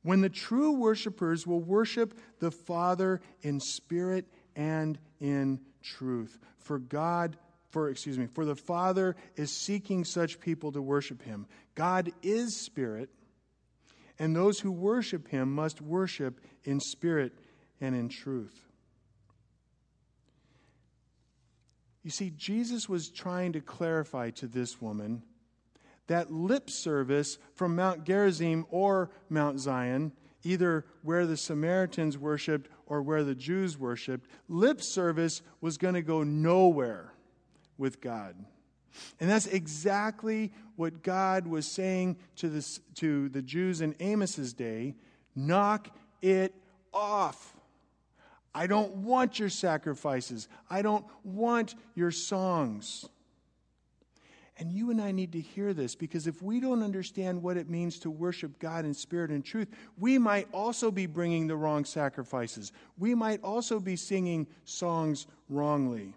When 0.02 0.22
the 0.22 0.30
true 0.30 0.72
worshipers 0.72 1.46
will 1.46 1.60
worship 1.60 2.18
the 2.38 2.50
Father 2.50 3.20
in 3.42 3.60
spirit 3.60 4.26
and 4.56 4.98
in 5.20 5.60
truth. 5.82 6.38
For 6.58 6.78
God, 6.78 7.36
for 7.70 7.90
excuse 7.90 8.18
me, 8.18 8.26
for 8.26 8.44
the 8.44 8.56
Father 8.56 9.16
is 9.36 9.52
seeking 9.52 10.04
such 10.04 10.40
people 10.40 10.72
to 10.72 10.80
worship 10.80 11.22
him. 11.22 11.46
God 11.74 12.12
is 12.22 12.56
spirit, 12.56 13.10
and 14.18 14.34
those 14.34 14.60
who 14.60 14.72
worship 14.72 15.28
him 15.28 15.54
must 15.54 15.80
worship 15.82 16.40
in 16.64 16.80
spirit 16.80 17.32
and 17.80 17.94
in 17.94 18.08
truth. 18.08 18.69
You 22.02 22.10
see, 22.10 22.30
Jesus 22.30 22.88
was 22.88 23.10
trying 23.10 23.52
to 23.52 23.60
clarify 23.60 24.30
to 24.30 24.46
this 24.46 24.80
woman 24.80 25.22
that 26.06 26.32
lip 26.32 26.68
service 26.68 27.38
from 27.54 27.76
Mount 27.76 28.04
Gerizim 28.04 28.66
or 28.70 29.10
Mount 29.28 29.60
Zion, 29.60 30.10
either 30.42 30.84
where 31.02 31.24
the 31.24 31.36
Samaritans 31.36 32.18
worshiped 32.18 32.68
or 32.86 33.00
where 33.00 33.22
the 33.22 33.36
Jews 33.36 33.78
worshiped, 33.78 34.28
lip 34.48 34.82
service 34.82 35.40
was 35.60 35.78
going 35.78 35.94
to 35.94 36.02
go 36.02 36.24
nowhere 36.24 37.12
with 37.78 38.00
God. 38.00 38.34
And 39.20 39.30
that's 39.30 39.46
exactly 39.46 40.52
what 40.74 41.04
God 41.04 41.46
was 41.46 41.64
saying 41.70 42.16
to, 42.36 42.48
this, 42.48 42.80
to 42.96 43.28
the 43.28 43.42
Jews 43.42 43.80
in 43.80 43.94
Amos's 44.00 44.52
day 44.52 44.96
knock 45.36 45.96
it 46.20 46.54
off. 46.92 47.54
I 48.54 48.66
don't 48.66 48.96
want 48.96 49.38
your 49.38 49.48
sacrifices. 49.48 50.48
I 50.68 50.82
don't 50.82 51.04
want 51.24 51.74
your 51.94 52.10
songs. 52.10 53.08
And 54.58 54.70
you 54.70 54.90
and 54.90 55.00
I 55.00 55.10
need 55.10 55.32
to 55.32 55.40
hear 55.40 55.72
this 55.72 55.94
because 55.94 56.26
if 56.26 56.42
we 56.42 56.60
don't 56.60 56.82
understand 56.82 57.42
what 57.42 57.56
it 57.56 57.70
means 57.70 57.98
to 58.00 58.10
worship 58.10 58.58
God 58.58 58.84
in 58.84 58.92
spirit 58.92 59.30
and 59.30 59.42
truth, 59.42 59.68
we 59.98 60.18
might 60.18 60.48
also 60.52 60.90
be 60.90 61.06
bringing 61.06 61.46
the 61.46 61.56
wrong 61.56 61.86
sacrifices. 61.86 62.70
We 62.98 63.14
might 63.14 63.42
also 63.42 63.80
be 63.80 63.96
singing 63.96 64.46
songs 64.64 65.26
wrongly. 65.48 66.14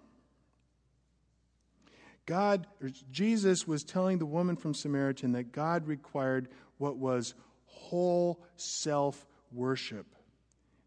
God, 2.26 2.68
Jesus 3.12 3.68
was 3.68 3.84
telling 3.84 4.18
the 4.18 4.26
woman 4.26 4.56
from 4.56 4.74
Samaritan 4.74 5.34
that 5.34 5.52
God 5.52 5.88
required 5.88 6.50
what 6.78 6.98
was 6.98 7.36
whole 7.66 8.44
self 8.56 9.26
worship, 9.52 10.06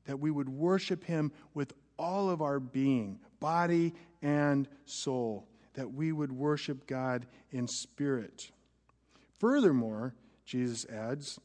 that 0.06 0.18
we 0.18 0.30
would 0.30 0.48
worship 0.48 1.04
Him 1.04 1.32
with 1.54 1.72
all 1.98 2.30
of 2.30 2.42
our 2.42 2.60
being, 2.60 3.18
body 3.40 3.94
and 4.22 4.68
soul 4.84 5.46
that 5.76 5.92
we 5.92 6.10
would 6.10 6.32
worship 6.32 6.86
God 6.86 7.26
in 7.52 7.68
spirit. 7.68 8.50
Furthermore, 9.38 10.14
Jesus 10.44 10.86
adds, 10.86 11.38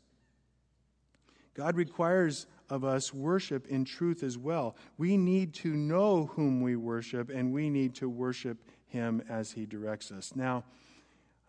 God 1.54 1.76
requires 1.76 2.48
of 2.70 2.86
us 2.86 3.14
worship 3.14 3.68
in 3.68 3.84
truth 3.84 4.24
as 4.24 4.38
well. 4.38 4.78
We 4.98 5.18
need 5.18 5.54
to 5.56 5.76
know 5.76 6.28
whom 6.34 6.62
we 6.62 6.78
worship, 6.78 7.30
and 7.30 7.52
we 7.52 7.70
need 7.70 7.96
to 7.96 8.10
worship 8.10 8.58
him 8.88 9.22
as 9.30 9.52
he 9.52 9.66
directs 9.66 10.12
us. 10.12 10.34
Now, 10.34 10.64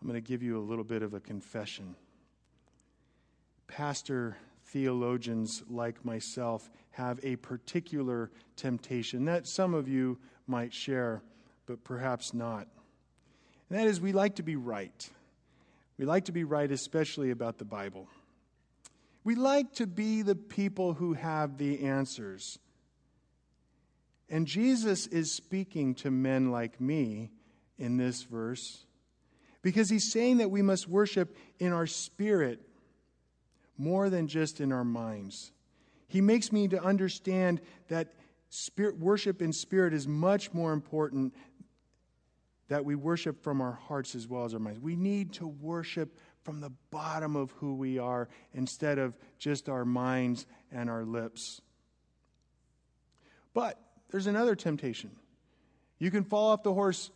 I'm 0.01 0.07
going 0.07 0.21
to 0.21 0.27
give 0.27 0.43
you 0.43 0.59
a 0.59 0.61
little 0.61 0.83
bit 0.83 1.01
of 1.01 1.13
a 1.13 1.21
confession. 1.21 1.95
Pastor 3.67 4.35
theologians 4.73 5.63
like 5.69 6.03
myself 6.03 6.69
have 6.89 7.19
a 7.21 7.35
particular 7.37 8.31
temptation 8.55 9.25
that 9.25 9.47
some 9.47 9.75
of 9.75 9.87
you 9.87 10.17
might 10.47 10.73
share 10.73 11.21
but 11.67 11.83
perhaps 11.83 12.33
not. 12.33 12.67
And 13.69 13.79
that 13.79 13.87
is, 13.87 14.01
we 14.01 14.11
like 14.11 14.35
to 14.35 14.43
be 14.43 14.55
right. 14.55 15.09
We 15.97 16.05
like 16.05 16.25
to 16.25 16.31
be 16.31 16.43
right, 16.43 16.69
especially 16.69 17.29
about 17.29 17.59
the 17.59 17.65
Bible. 17.65 18.07
We 19.23 19.35
like 19.35 19.73
to 19.75 19.87
be 19.87 20.23
the 20.23 20.35
people 20.35 20.93
who 20.93 21.13
have 21.13 21.57
the 21.57 21.85
answers. 21.85 22.57
And 24.27 24.47
Jesus 24.47 25.05
is 25.07 25.33
speaking 25.33 25.93
to 25.95 26.09
men 26.11 26.51
like 26.51 26.81
me 26.81 27.29
in 27.77 27.97
this 27.97 28.23
verse 28.23 28.85
because 29.61 29.89
he's 29.89 30.11
saying 30.11 30.37
that 30.37 30.51
we 30.51 30.63
must 30.63 30.89
worship 30.89 31.37
in 31.59 31.71
our 31.71 31.87
spirit 31.87 32.59
more 33.83 34.09
than 34.09 34.27
just 34.27 34.61
in 34.61 34.71
our 34.71 34.85
minds. 34.85 35.51
He 36.07 36.21
makes 36.21 36.51
me 36.51 36.67
to 36.69 36.81
understand 36.81 37.59
that 37.89 38.13
spirit, 38.49 38.97
worship 38.97 39.41
in 39.41 39.51
spirit 39.51 39.93
is 39.93 40.07
much 40.07 40.53
more 40.53 40.71
important 40.71 41.33
that 42.69 42.85
we 42.85 42.95
worship 42.95 43.43
from 43.43 43.61
our 43.61 43.73
hearts 43.73 44.15
as 44.15 44.27
well 44.27 44.45
as 44.45 44.53
our 44.53 44.59
minds. 44.59 44.79
We 44.79 44.95
need 44.95 45.33
to 45.33 45.47
worship 45.47 46.17
from 46.43 46.61
the 46.61 46.71
bottom 46.91 47.35
of 47.35 47.51
who 47.51 47.75
we 47.75 47.99
are 47.99 48.29
instead 48.53 48.99
of 48.99 49.15
just 49.37 49.69
our 49.69 49.85
minds 49.85 50.45
and 50.71 50.89
our 50.89 51.03
lips. 51.03 51.61
But 53.53 53.79
there's 54.11 54.27
another 54.27 54.55
temptation. 54.55 55.11
You 55.99 56.11
can 56.11 56.23
fall 56.23 56.51
off 56.51 56.63
the 56.63 56.73
horse 56.73 57.11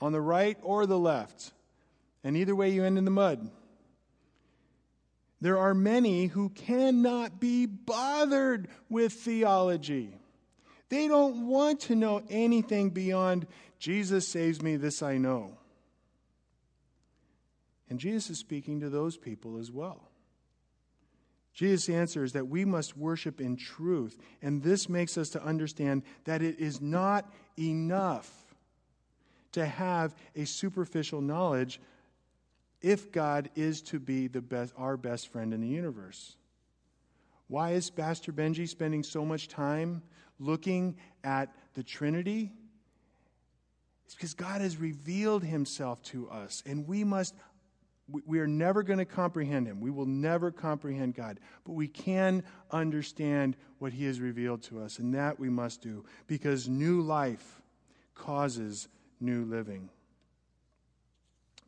on 0.00 0.12
the 0.12 0.20
right 0.20 0.58
or 0.62 0.86
the 0.86 0.98
left, 0.98 1.52
and 2.24 2.36
either 2.36 2.54
way 2.54 2.70
you 2.70 2.84
end 2.84 2.98
in 2.98 3.04
the 3.04 3.10
mud. 3.10 3.50
There 5.40 5.58
are 5.58 5.74
many 5.74 6.26
who 6.26 6.48
cannot 6.50 7.40
be 7.40 7.66
bothered 7.66 8.68
with 8.88 9.12
theology. 9.12 10.18
They 10.88 11.08
don't 11.08 11.46
want 11.46 11.80
to 11.80 11.94
know 11.94 12.22
anything 12.30 12.90
beyond 12.90 13.46
Jesus 13.78 14.26
saves 14.26 14.62
me, 14.62 14.76
this 14.76 15.02
I 15.02 15.18
know. 15.18 15.58
And 17.88 18.00
Jesus 18.00 18.30
is 18.30 18.38
speaking 18.38 18.80
to 18.80 18.88
those 18.88 19.16
people 19.16 19.58
as 19.58 19.70
well. 19.70 20.08
Jesus' 21.52 21.88
answer 21.88 22.22
is 22.22 22.32
that 22.32 22.48
we 22.48 22.64
must 22.64 22.96
worship 22.96 23.40
in 23.40 23.56
truth. 23.56 24.18
And 24.42 24.62
this 24.62 24.88
makes 24.88 25.16
us 25.16 25.30
to 25.30 25.42
understand 25.42 26.02
that 26.24 26.42
it 26.42 26.58
is 26.58 26.80
not 26.80 27.32
enough 27.58 28.30
to 29.52 29.64
have 29.64 30.14
a 30.34 30.44
superficial 30.44 31.22
knowledge 31.22 31.80
if 32.86 33.10
God 33.10 33.50
is 33.56 33.82
to 33.82 33.98
be 33.98 34.28
the 34.28 34.40
best, 34.40 34.72
our 34.78 34.96
best 34.96 35.32
friend 35.32 35.52
in 35.52 35.60
the 35.60 35.66
universe. 35.66 36.36
Why 37.48 37.72
is 37.72 37.90
Pastor 37.90 38.32
Benji 38.32 38.68
spending 38.68 39.02
so 39.02 39.24
much 39.24 39.48
time 39.48 40.02
looking 40.38 40.96
at 41.24 41.52
the 41.74 41.82
Trinity? 41.82 42.52
It's 44.04 44.14
because 44.14 44.34
God 44.34 44.60
has 44.60 44.76
revealed 44.76 45.42
himself 45.42 46.00
to 46.04 46.30
us, 46.30 46.62
and 46.64 46.86
we 46.86 47.02
must 47.02 47.34
we 48.24 48.38
are 48.38 48.46
never 48.46 48.84
going 48.84 49.00
to 49.00 49.04
comprehend 49.04 49.66
him. 49.66 49.80
We 49.80 49.90
will 49.90 50.06
never 50.06 50.52
comprehend 50.52 51.16
God. 51.16 51.40
But 51.64 51.72
we 51.72 51.88
can 51.88 52.44
understand 52.70 53.56
what 53.80 53.92
he 53.92 54.04
has 54.04 54.20
revealed 54.20 54.62
to 54.64 54.80
us, 54.80 55.00
and 55.00 55.12
that 55.16 55.40
we 55.40 55.50
must 55.50 55.82
do 55.82 56.04
because 56.28 56.68
new 56.68 57.00
life 57.00 57.60
causes 58.14 58.86
new 59.18 59.44
living. 59.44 59.90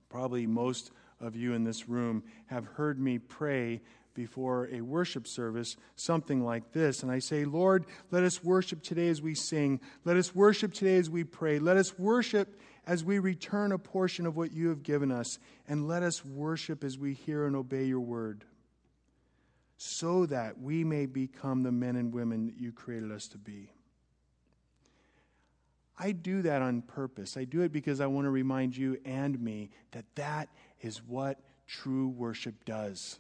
Probably 0.09 0.47
most 0.47 0.93
of 1.21 1.37
you 1.37 1.55
in 1.55 1.65
this 1.65 1.89
room 1.89 2.23
have 2.47 2.65
heard 2.65 2.99
me 3.01 3.19
pray 3.19 3.81
before 4.19 4.69
a 4.73 4.81
worship 4.81 5.29
service 5.29 5.77
something 5.95 6.45
like 6.45 6.73
this. 6.73 7.05
And 7.05 7.13
I 7.13 7.21
say, 7.21 7.45
Lord, 7.45 7.87
let 8.11 8.25
us 8.25 8.43
worship 8.43 8.83
today 8.83 9.09
as 9.09 9.23
we 9.23 9.35
sing. 9.37 9.81
Let 10.05 10.17
us 10.17 10.35
worship 10.35 10.75
today 10.75 10.97
as 10.97 11.09
we 11.09 11.23
pray. 11.23 11.61
Let 11.61 11.77
us 11.77 11.97
worship 11.97 12.59
as 12.85 13.05
we 13.05 13.21
return 13.21 13.71
a 13.71 13.79
portion 13.79 14.27
of 14.27 14.37
what 14.37 14.53
you 14.53 14.71
have 14.71 14.83
given 14.83 15.13
us. 15.13 15.39
And 15.69 15.87
let 15.87 16.03
us 16.03 16.25
worship 16.25 16.83
as 16.83 16.99
we 16.99 17.15
hear 17.15 17.47
and 17.47 17.55
obey 17.55 17.85
your 17.85 18.01
word. 18.01 18.45
So 19.77 20.27
that 20.27 20.61
we 20.61 20.83
may 20.83 21.07
become 21.07 21.63
the 21.63 21.71
men 21.71 21.95
and 21.95 22.13
women 22.13 22.47
that 22.47 22.59
you 22.59 22.73
created 22.73 23.13
us 23.13 23.29
to 23.29 23.39
be. 23.39 23.71
I 25.97 26.13
do 26.13 26.43
that 26.43 26.63
on 26.63 26.83
purpose. 26.83 27.37
I 27.37 27.45
do 27.45 27.63
it 27.63 27.73
because 27.73 28.01
I 28.01 28.07
want 28.07 28.27
to 28.27 28.31
remind 28.31 28.77
you 28.77 28.99
and 29.05 29.41
me 29.41 29.71
that 29.93 30.05
that 30.15 30.49
is 30.81 31.03
what 31.03 31.39
true 31.67 32.09
worship 32.09 32.65
does. 32.65 33.19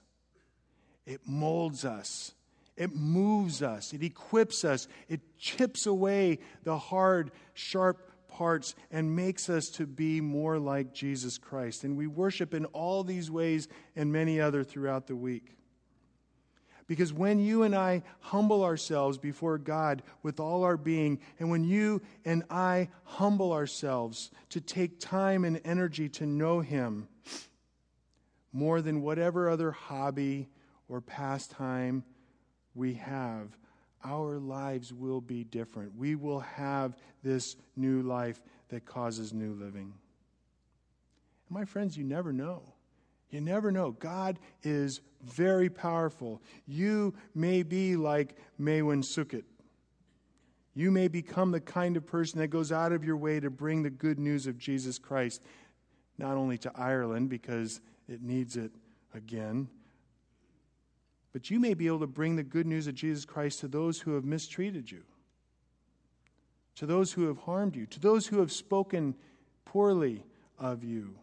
It 1.06 1.20
molds 1.26 1.84
us, 1.84 2.32
it 2.76 2.94
moves 2.94 3.62
us, 3.62 3.92
it 3.92 4.02
equips 4.02 4.64
us, 4.64 4.88
it 5.08 5.20
chips 5.38 5.86
away 5.86 6.38
the 6.64 6.78
hard, 6.78 7.30
sharp 7.54 8.08
parts 8.28 8.74
and 8.90 9.16
makes 9.16 9.50
us 9.50 9.68
to 9.68 9.86
be 9.86 10.20
more 10.20 10.58
like 10.58 10.94
Jesus 10.94 11.38
Christ. 11.38 11.84
And 11.84 11.96
we 11.96 12.06
worship 12.06 12.54
in 12.54 12.66
all 12.66 13.02
these 13.02 13.30
ways 13.30 13.68
and 13.96 14.12
many 14.12 14.40
other 14.40 14.62
throughout 14.62 15.06
the 15.06 15.16
week. 15.16 15.56
Because 16.86 17.12
when 17.12 17.38
you 17.38 17.64
and 17.64 17.74
I 17.74 18.02
humble 18.20 18.64
ourselves 18.64 19.18
before 19.18 19.58
God 19.58 20.02
with 20.22 20.40
all 20.40 20.64
our 20.64 20.78
being, 20.78 21.20
and 21.38 21.50
when 21.50 21.64
you 21.64 22.00
and 22.24 22.44
I 22.48 22.88
humble 23.04 23.52
ourselves 23.52 24.30
to 24.50 24.60
take 24.60 24.98
time 24.98 25.44
and 25.44 25.60
energy 25.64 26.08
to 26.10 26.24
know 26.24 26.60
Him 26.60 27.08
more 28.52 28.80
than 28.80 29.02
whatever 29.02 29.48
other 29.48 29.70
hobby 29.70 30.48
or 30.88 31.00
pastime 31.00 32.04
we 32.74 32.94
have, 32.94 33.56
our 34.04 34.38
lives 34.38 34.92
will 34.92 35.20
be 35.20 35.44
different. 35.44 35.94
We 35.96 36.14
will 36.14 36.40
have 36.40 36.96
this 37.22 37.56
new 37.76 38.02
life 38.02 38.40
that 38.68 38.84
causes 38.84 39.32
new 39.32 39.54
living. 39.54 39.92
And 41.48 41.58
my 41.58 41.64
friends, 41.64 41.96
you 41.96 42.04
never 42.04 42.32
know. 42.32 42.62
You 43.30 43.40
never 43.40 43.70
know. 43.70 43.90
God 43.92 44.38
is 44.62 45.00
very 45.22 45.68
powerful. 45.68 46.40
You 46.66 47.14
may 47.34 47.62
be 47.62 47.96
like 47.96 48.36
Maewyn 48.58 49.02
Succat. 49.02 49.44
You 50.74 50.90
may 50.90 51.08
become 51.08 51.50
the 51.50 51.60
kind 51.60 51.96
of 51.96 52.06
person 52.06 52.38
that 52.38 52.48
goes 52.48 52.70
out 52.70 52.92
of 52.92 53.04
your 53.04 53.16
way 53.16 53.40
to 53.40 53.50
bring 53.50 53.82
the 53.82 53.90
good 53.90 54.18
news 54.18 54.46
of 54.46 54.58
Jesus 54.58 54.98
Christ, 54.98 55.42
not 56.18 56.36
only 56.36 56.56
to 56.58 56.72
Ireland 56.74 57.28
because 57.28 57.80
it 58.08 58.22
needs 58.22 58.56
it 58.56 58.72
again, 59.14 59.68
but 61.32 61.50
you 61.50 61.60
may 61.60 61.74
be 61.74 61.86
able 61.86 62.00
to 62.00 62.06
bring 62.06 62.36
the 62.36 62.42
good 62.42 62.66
news 62.66 62.86
of 62.86 62.94
Jesus 62.94 63.24
Christ 63.24 63.60
to 63.60 63.68
those 63.68 64.00
who 64.00 64.14
have 64.14 64.24
mistreated 64.24 64.90
you, 64.90 65.02
to 66.76 66.86
those 66.86 67.12
who 67.12 67.26
have 67.26 67.38
harmed 67.38 67.76
you, 67.76 67.86
to 67.86 68.00
those 68.00 68.26
who 68.26 68.38
have 68.38 68.50
spoken 68.50 69.14
poorly 69.64 70.24
of 70.58 70.82
you 70.82 71.18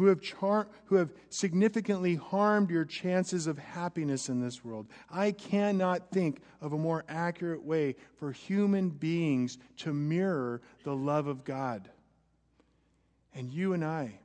who 0.00 0.06
have, 0.06 0.22
char- 0.22 0.66
who 0.86 0.94
have 0.94 1.12
significantly 1.28 2.14
harmed 2.14 2.70
your 2.70 2.86
chances 2.86 3.46
of 3.46 3.58
happiness 3.58 4.30
in 4.30 4.40
this 4.40 4.64
world. 4.64 4.86
I 5.10 5.30
cannot 5.30 6.10
think 6.10 6.40
of 6.62 6.72
a 6.72 6.78
more 6.78 7.04
accurate 7.06 7.62
way 7.62 7.96
for 8.16 8.32
human 8.32 8.88
beings 8.88 9.58
to 9.80 9.92
mirror 9.92 10.62
the 10.84 10.96
love 10.96 11.26
of 11.26 11.44
God. 11.44 11.90
And 13.34 13.52
you 13.52 13.74
and 13.74 13.84
I, 13.84 14.18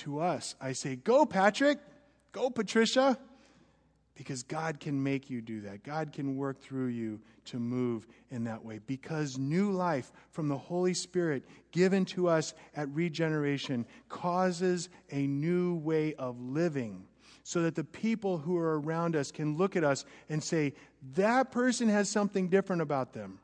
to 0.00 0.20
us, 0.20 0.54
I 0.60 0.72
say, 0.72 0.96
Go, 0.96 1.24
Patrick! 1.24 1.78
Go, 2.32 2.50
Patricia! 2.50 3.18
Because 4.14 4.42
God 4.42 4.80
can 4.80 5.02
make 5.02 5.30
you 5.30 5.40
do 5.40 5.62
that. 5.62 5.82
God 5.82 6.12
can 6.12 6.36
work 6.36 6.60
through 6.60 6.88
you 6.88 7.20
to 7.46 7.58
move 7.58 8.06
in 8.30 8.44
that 8.44 8.62
way. 8.62 8.78
Because 8.86 9.38
new 9.38 9.72
life 9.72 10.12
from 10.30 10.48
the 10.48 10.58
Holy 10.58 10.92
Spirit 10.92 11.42
given 11.72 12.04
to 12.06 12.28
us 12.28 12.52
at 12.76 12.88
regeneration 12.90 13.86
causes 14.10 14.90
a 15.10 15.26
new 15.26 15.76
way 15.76 16.14
of 16.14 16.38
living. 16.38 17.06
So 17.44 17.62
that 17.62 17.74
the 17.74 17.84
people 17.84 18.36
who 18.36 18.58
are 18.58 18.78
around 18.80 19.16
us 19.16 19.32
can 19.32 19.56
look 19.56 19.74
at 19.74 19.84
us 19.84 20.04
and 20.28 20.44
say, 20.44 20.74
that 21.14 21.50
person 21.50 21.88
has 21.88 22.10
something 22.10 22.48
different 22.48 22.82
about 22.82 23.14
them. 23.14 23.38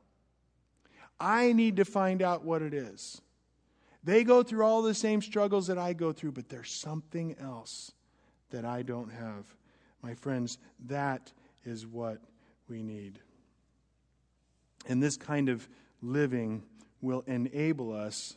I 1.19 1.53
need 1.55 1.77
to 1.77 1.87
find 1.87 2.21
out 2.21 2.45
what 2.45 2.61
it 2.61 2.75
is. 2.75 3.23
They 4.07 4.23
go 4.23 4.45
through 4.45 4.65
all 4.65 4.83
the 4.83 4.95
same 4.95 5.21
struggles 5.21 5.67
that 5.67 5.79
I 5.79 5.93
go 5.93 6.13
through, 6.13 6.31
but 6.31 6.49
there's 6.49 6.71
something 6.71 7.35
else 7.41 7.91
that 8.51 8.65
I 8.65 8.83
don't 8.83 9.11
have. 9.11 9.45
My 10.01 10.15
friends, 10.15 10.59
that 10.87 11.33
is 11.65 11.89
what 11.89 12.19
we 12.69 12.85
need. 12.85 13.19
And 14.89 15.03
this 15.03 15.17
kind 15.17 15.49
of 15.49 15.69
living 16.01 16.63
will 17.01 17.25
enable 17.27 17.93
us 17.93 18.37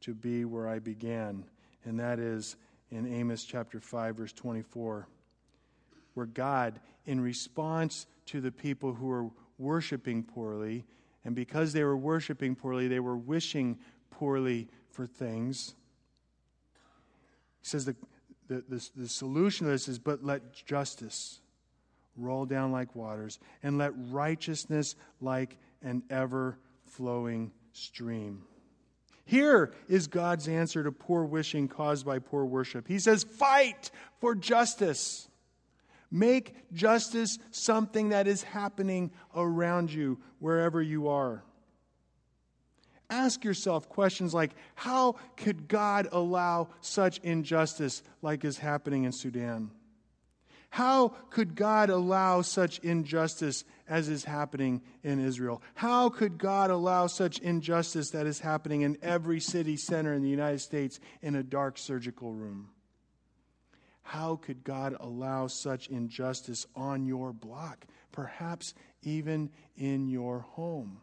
to 0.00 0.12
be 0.12 0.44
where 0.44 0.68
I 0.68 0.80
began, 0.80 1.44
and 1.84 2.00
that 2.00 2.18
is 2.18 2.56
in 2.90 3.06
Amos 3.06 3.44
chapter 3.44 3.78
5, 3.78 4.16
verse 4.16 4.32
24, 4.32 5.06
where 6.14 6.26
God, 6.26 6.80
in 7.04 7.20
response 7.20 8.08
to 8.26 8.40
the 8.40 8.50
people 8.50 8.92
who 8.92 9.06
were 9.06 9.28
worshiping 9.56 10.24
poorly, 10.24 10.84
and 11.24 11.36
because 11.36 11.72
they 11.72 11.84
were 11.84 11.96
worshiping 11.96 12.56
poorly, 12.56 12.88
they 12.88 12.98
were 12.98 13.16
wishing 13.16 13.78
poorly 14.10 14.68
for 14.96 15.06
things. 15.06 15.74
He 17.60 17.68
says 17.68 17.84
that 17.84 17.96
the, 18.48 18.64
the, 18.68 18.90
the 18.96 19.08
solution 19.08 19.66
to 19.66 19.72
this 19.72 19.88
is 19.88 19.98
but 19.98 20.24
let 20.24 20.54
justice 20.54 21.40
roll 22.16 22.46
down 22.46 22.72
like 22.72 22.96
waters, 22.96 23.38
and 23.62 23.76
let 23.76 23.92
righteousness 24.10 24.96
like 25.20 25.58
an 25.82 26.02
ever 26.08 26.58
flowing 26.86 27.52
stream. 27.72 28.42
Here 29.26 29.74
is 29.86 30.06
God's 30.06 30.48
answer 30.48 30.82
to 30.82 30.92
poor 30.92 31.24
wishing 31.24 31.68
caused 31.68 32.06
by 32.06 32.20
poor 32.20 32.46
worship. 32.46 32.88
He 32.88 32.98
says, 32.98 33.22
Fight 33.24 33.90
for 34.18 34.34
justice. 34.34 35.28
Make 36.10 36.54
justice 36.72 37.38
something 37.50 38.10
that 38.10 38.26
is 38.26 38.44
happening 38.44 39.10
around 39.34 39.92
you, 39.92 40.18
wherever 40.38 40.80
you 40.80 41.08
are. 41.08 41.42
Ask 43.08 43.44
yourself 43.44 43.88
questions 43.88 44.34
like 44.34 44.52
how 44.74 45.16
could 45.36 45.68
God 45.68 46.08
allow 46.10 46.68
such 46.80 47.18
injustice 47.18 48.02
like 48.22 48.44
is 48.44 48.58
happening 48.58 49.04
in 49.04 49.12
Sudan? 49.12 49.70
How 50.70 51.08
could 51.30 51.54
God 51.54 51.88
allow 51.88 52.42
such 52.42 52.80
injustice 52.80 53.64
as 53.88 54.08
is 54.08 54.24
happening 54.24 54.82
in 55.02 55.24
Israel? 55.24 55.62
How 55.74 56.10
could 56.10 56.36
God 56.36 56.70
allow 56.70 57.06
such 57.06 57.38
injustice 57.38 58.10
that 58.10 58.26
is 58.26 58.40
happening 58.40 58.82
in 58.82 58.98
every 59.00 59.40
city 59.40 59.76
center 59.76 60.12
in 60.12 60.22
the 60.22 60.28
United 60.28 60.60
States 60.60 61.00
in 61.22 61.36
a 61.36 61.42
dark 61.42 61.78
surgical 61.78 62.34
room? 62.34 62.68
How 64.02 64.36
could 64.36 64.64
God 64.64 64.96
allow 65.00 65.46
such 65.46 65.88
injustice 65.88 66.66
on 66.76 67.06
your 67.06 67.32
block, 67.32 67.86
perhaps 68.12 68.74
even 69.02 69.50
in 69.76 70.08
your 70.08 70.40
home? 70.40 71.00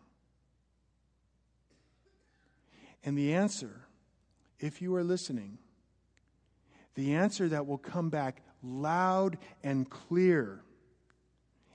And 3.04 3.18
the 3.18 3.34
answer, 3.34 3.86
if 4.60 4.82
you 4.82 4.96
are 4.96 5.04
listening, 5.04 5.58
the 6.96 7.16
answer 7.16 7.50
that 7.50 7.68
will 7.68 7.78
come 7.78 8.10
back 8.10 8.42
loud 8.62 9.38
and 9.64 9.90
clear 9.90 10.64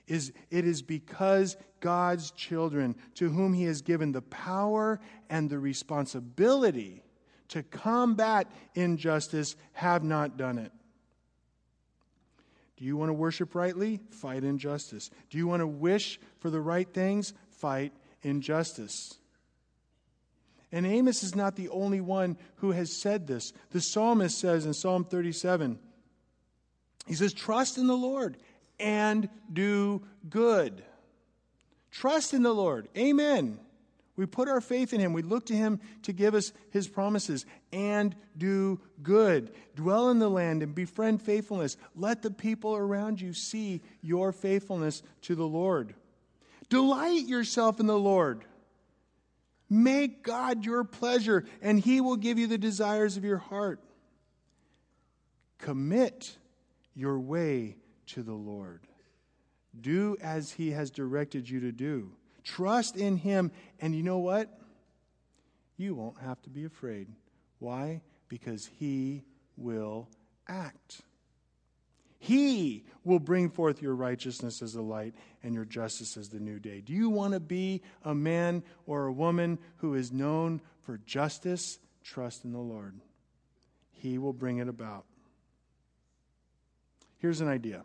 is 0.07 0.33
it 0.49 0.65
is 0.65 0.81
because 0.81 1.55
God's 1.81 2.31
children, 2.31 2.95
to 3.15 3.29
whom 3.29 3.53
He 3.53 3.65
has 3.65 3.81
given 3.81 4.11
the 4.11 4.23
power 4.23 4.99
and 5.29 5.49
the 5.49 5.59
responsibility 5.59 7.03
to 7.49 7.63
combat 7.63 8.51
injustice, 8.73 9.55
have 9.73 10.03
not 10.03 10.35
done 10.35 10.57
it. 10.57 10.71
Do 12.77 12.85
you 12.85 12.97
want 12.97 13.09
to 13.09 13.13
worship 13.13 13.55
rightly? 13.55 13.99
Fight 14.09 14.43
injustice. 14.43 15.11
Do 15.29 15.37
you 15.37 15.47
want 15.47 15.59
to 15.59 15.67
wish 15.67 16.19
for 16.39 16.49
the 16.49 16.61
right 16.61 16.91
things? 16.91 17.33
Fight 17.49 17.91
injustice. 18.23 19.18
And 20.71 20.85
Amos 20.85 21.23
is 21.23 21.35
not 21.35 21.55
the 21.55 21.69
only 21.69 22.01
one 22.01 22.37
who 22.57 22.71
has 22.71 22.95
said 22.95 23.25
this. 23.25 23.53
The 23.71 23.81
psalmist 23.81 24.37
says 24.37 24.65
in 24.65 24.73
Psalm 24.73 25.03
37, 25.03 25.79
he 27.07 27.15
says, 27.15 27.33
Trust 27.33 27.77
in 27.77 27.87
the 27.87 27.97
Lord 27.97 28.37
and 28.79 29.29
do 29.51 30.03
good. 30.29 30.83
Trust 31.91 32.33
in 32.33 32.43
the 32.43 32.53
Lord. 32.53 32.87
Amen. 32.95 33.59
We 34.15 34.25
put 34.25 34.49
our 34.49 34.61
faith 34.61 34.93
in 34.93 34.99
Him. 34.99 35.13
We 35.13 35.21
look 35.21 35.45
to 35.45 35.55
Him 35.55 35.79
to 36.03 36.13
give 36.13 36.35
us 36.35 36.51
His 36.71 36.87
promises 36.87 37.45
and 37.71 38.15
do 38.37 38.79
good. 39.01 39.51
Dwell 39.75 40.09
in 40.09 40.19
the 40.19 40.29
land 40.29 40.61
and 40.61 40.75
befriend 40.75 41.21
faithfulness. 41.21 41.77
Let 41.95 42.21
the 42.21 42.29
people 42.29 42.75
around 42.75 43.21
you 43.21 43.33
see 43.33 43.81
your 44.01 44.31
faithfulness 44.31 45.01
to 45.21 45.35
the 45.35 45.47
Lord. 45.47 45.95
Delight 46.69 47.27
yourself 47.27 47.79
in 47.79 47.87
the 47.87 47.97
Lord. 47.97 48.43
Make 49.69 50.23
God 50.23 50.65
your 50.65 50.83
pleasure, 50.83 51.45
and 51.61 51.79
He 51.79 52.01
will 52.01 52.15
give 52.15 52.39
you 52.39 52.47
the 52.47 52.57
desires 52.57 53.17
of 53.17 53.23
your 53.23 53.37
heart. 53.37 53.79
Commit 55.59 56.37
your 56.95 57.19
way 57.19 57.75
to 58.07 58.23
the 58.23 58.33
Lord. 58.33 58.81
Do 59.79 60.17
as 60.21 60.51
He 60.51 60.71
has 60.71 60.89
directed 60.89 61.49
you 61.49 61.59
to 61.59 61.71
do. 61.71 62.11
Trust 62.43 62.95
in 62.95 63.17
Him, 63.17 63.51
and 63.79 63.93
you 63.93 64.01
know 64.01 64.17
what? 64.17 64.59
You 65.77 65.93
won't 65.93 66.19
have 66.19 66.41
to 66.43 66.49
be 66.49 66.65
afraid. 66.65 67.07
Why? 67.59 68.01
Because 68.27 68.69
He 68.79 69.23
will 69.55 70.09
act. 70.47 71.01
He 72.19 72.83
will 73.05 73.19
bring 73.19 73.49
forth 73.49 73.81
your 73.81 73.95
righteousness 73.95 74.61
as 74.61 74.73
the 74.73 74.81
light 74.81 75.15
and 75.41 75.55
your 75.55 75.65
justice 75.65 76.17
as 76.17 76.29
the 76.29 76.39
new 76.39 76.59
day. 76.59 76.81
Do 76.81 76.93
you 76.93 77.09
want 77.09 77.33
to 77.33 77.39
be 77.39 77.81
a 78.03 78.13
man 78.13 78.61
or 78.85 79.05
a 79.05 79.13
woman 79.13 79.57
who 79.77 79.95
is 79.95 80.11
known 80.11 80.61
for 80.81 80.99
justice? 81.05 81.79
Trust 82.03 82.43
in 82.43 82.51
the 82.51 82.59
Lord. 82.59 82.99
He 83.91 84.17
will 84.17 84.33
bring 84.33 84.57
it 84.57 84.67
about. 84.67 85.05
Here's 87.17 87.41
an 87.41 87.47
idea 87.47 87.83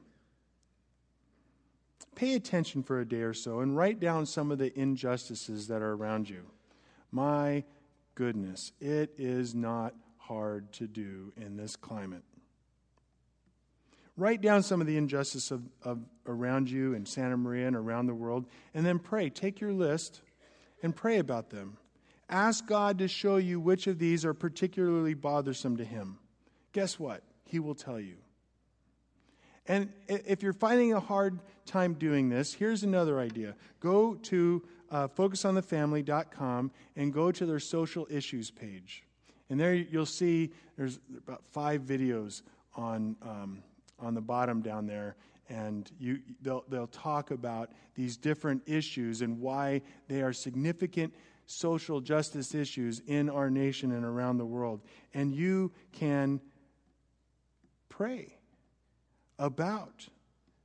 pay 2.15 2.35
attention 2.35 2.83
for 2.83 3.01
a 3.01 3.09
day 3.09 3.23
or 3.23 3.35
so 3.35 3.59
and 3.59 3.77
write 3.77 3.99
down 3.99 4.25
some 4.25 4.53
of 4.53 4.59
the 4.59 4.77
injustices 4.79 5.67
that 5.67 5.83
are 5.83 5.95
around 5.95 6.29
you. 6.29 6.45
My 7.11 7.65
goodness, 8.15 8.73
it 8.81 9.15
is 9.19 9.55
not 9.55 9.95
hard 10.17 10.73
to 10.75 10.87
do 10.87 11.33
in 11.37 11.57
this 11.57 11.75
climate. 11.75 12.23
Write 14.17 14.41
down 14.41 14.63
some 14.63 14.81
of 14.81 14.87
the 14.87 14.97
injustice 14.97 15.51
of, 15.51 15.63
of 15.83 16.01
around 16.27 16.71
you 16.71 16.95
in 16.95 17.05
Santa 17.05 17.37
Maria 17.37 17.67
and 17.67 17.77
around 17.77 18.07
the 18.07 18.15
world, 18.15 18.47
and 18.73 18.87
then 18.87 18.99
pray. 18.99 19.29
Take 19.29 19.61
your 19.61 19.73
list 19.73 20.21
and 20.83 20.95
pray 20.95 21.19
about 21.19 21.51
them. 21.51 21.79
Ask 22.29 22.67
God 22.67 22.99
to 22.99 23.09
show 23.09 23.37
you 23.37 23.61
which 23.61 23.87
of 23.87 23.99
these 23.99 24.25
are 24.25 24.35
particularly 24.35 25.15
bothersome 25.15 25.77
to 25.79 25.85
Him. 25.85 26.19
Guess 26.73 26.99
what? 26.99 27.23
He 27.45 27.59
will 27.59 27.75
tell 27.75 28.01
you. 28.01 28.17
And 29.67 29.91
if 30.09 30.43
you're 30.43 30.53
finding 30.53 30.93
a 30.93 31.01
hard 31.01 31.41
time 31.65 31.95
doing 31.95 32.29
this, 32.29 32.53
here's 32.53 32.83
another 32.83 33.19
idea. 33.19 33.55
Go 33.81 34.15
to 34.15 34.63
uh, 34.91 35.09
focusonthefamily.com 35.09 36.71
and 36.97 37.13
go 37.13 37.33
to 37.33 37.47
their 37.47 37.61
social 37.61 38.07
issues 38.11 38.51
page. 38.51 39.05
And 39.49 39.59
there 39.59 39.75
you'll 39.75 40.07
see 40.07 40.51
there's 40.77 41.01
about 41.17 41.43
five 41.53 41.83
videos 41.83 42.43
on, 42.77 43.17
um, 43.23 43.63
on 43.99 44.15
the 44.15 44.21
bottom 44.21 44.61
down 44.61 44.87
there. 44.87 45.17
And 45.49 45.91
you, 45.99 46.21
they'll, 46.41 46.65
they'll 46.69 46.87
talk 46.87 47.31
about 47.31 47.71
these 47.95 48.17
different 48.17 48.63
issues 48.67 49.21
and 49.21 49.41
why 49.41 49.83
they 50.09 50.23
are 50.23 50.33
significant 50.33 51.15
social 51.47 52.01
justice 52.01 52.55
issues 52.55 53.01
in 53.07 53.29
our 53.29 53.51
nation 53.51 53.93
and 53.93 54.05
around 54.05 54.39
the 54.39 54.47
world. 54.47 54.81
And 55.13 55.35
you 55.35 55.73
can 55.93 56.41
pray 57.89 58.39
about 59.39 60.09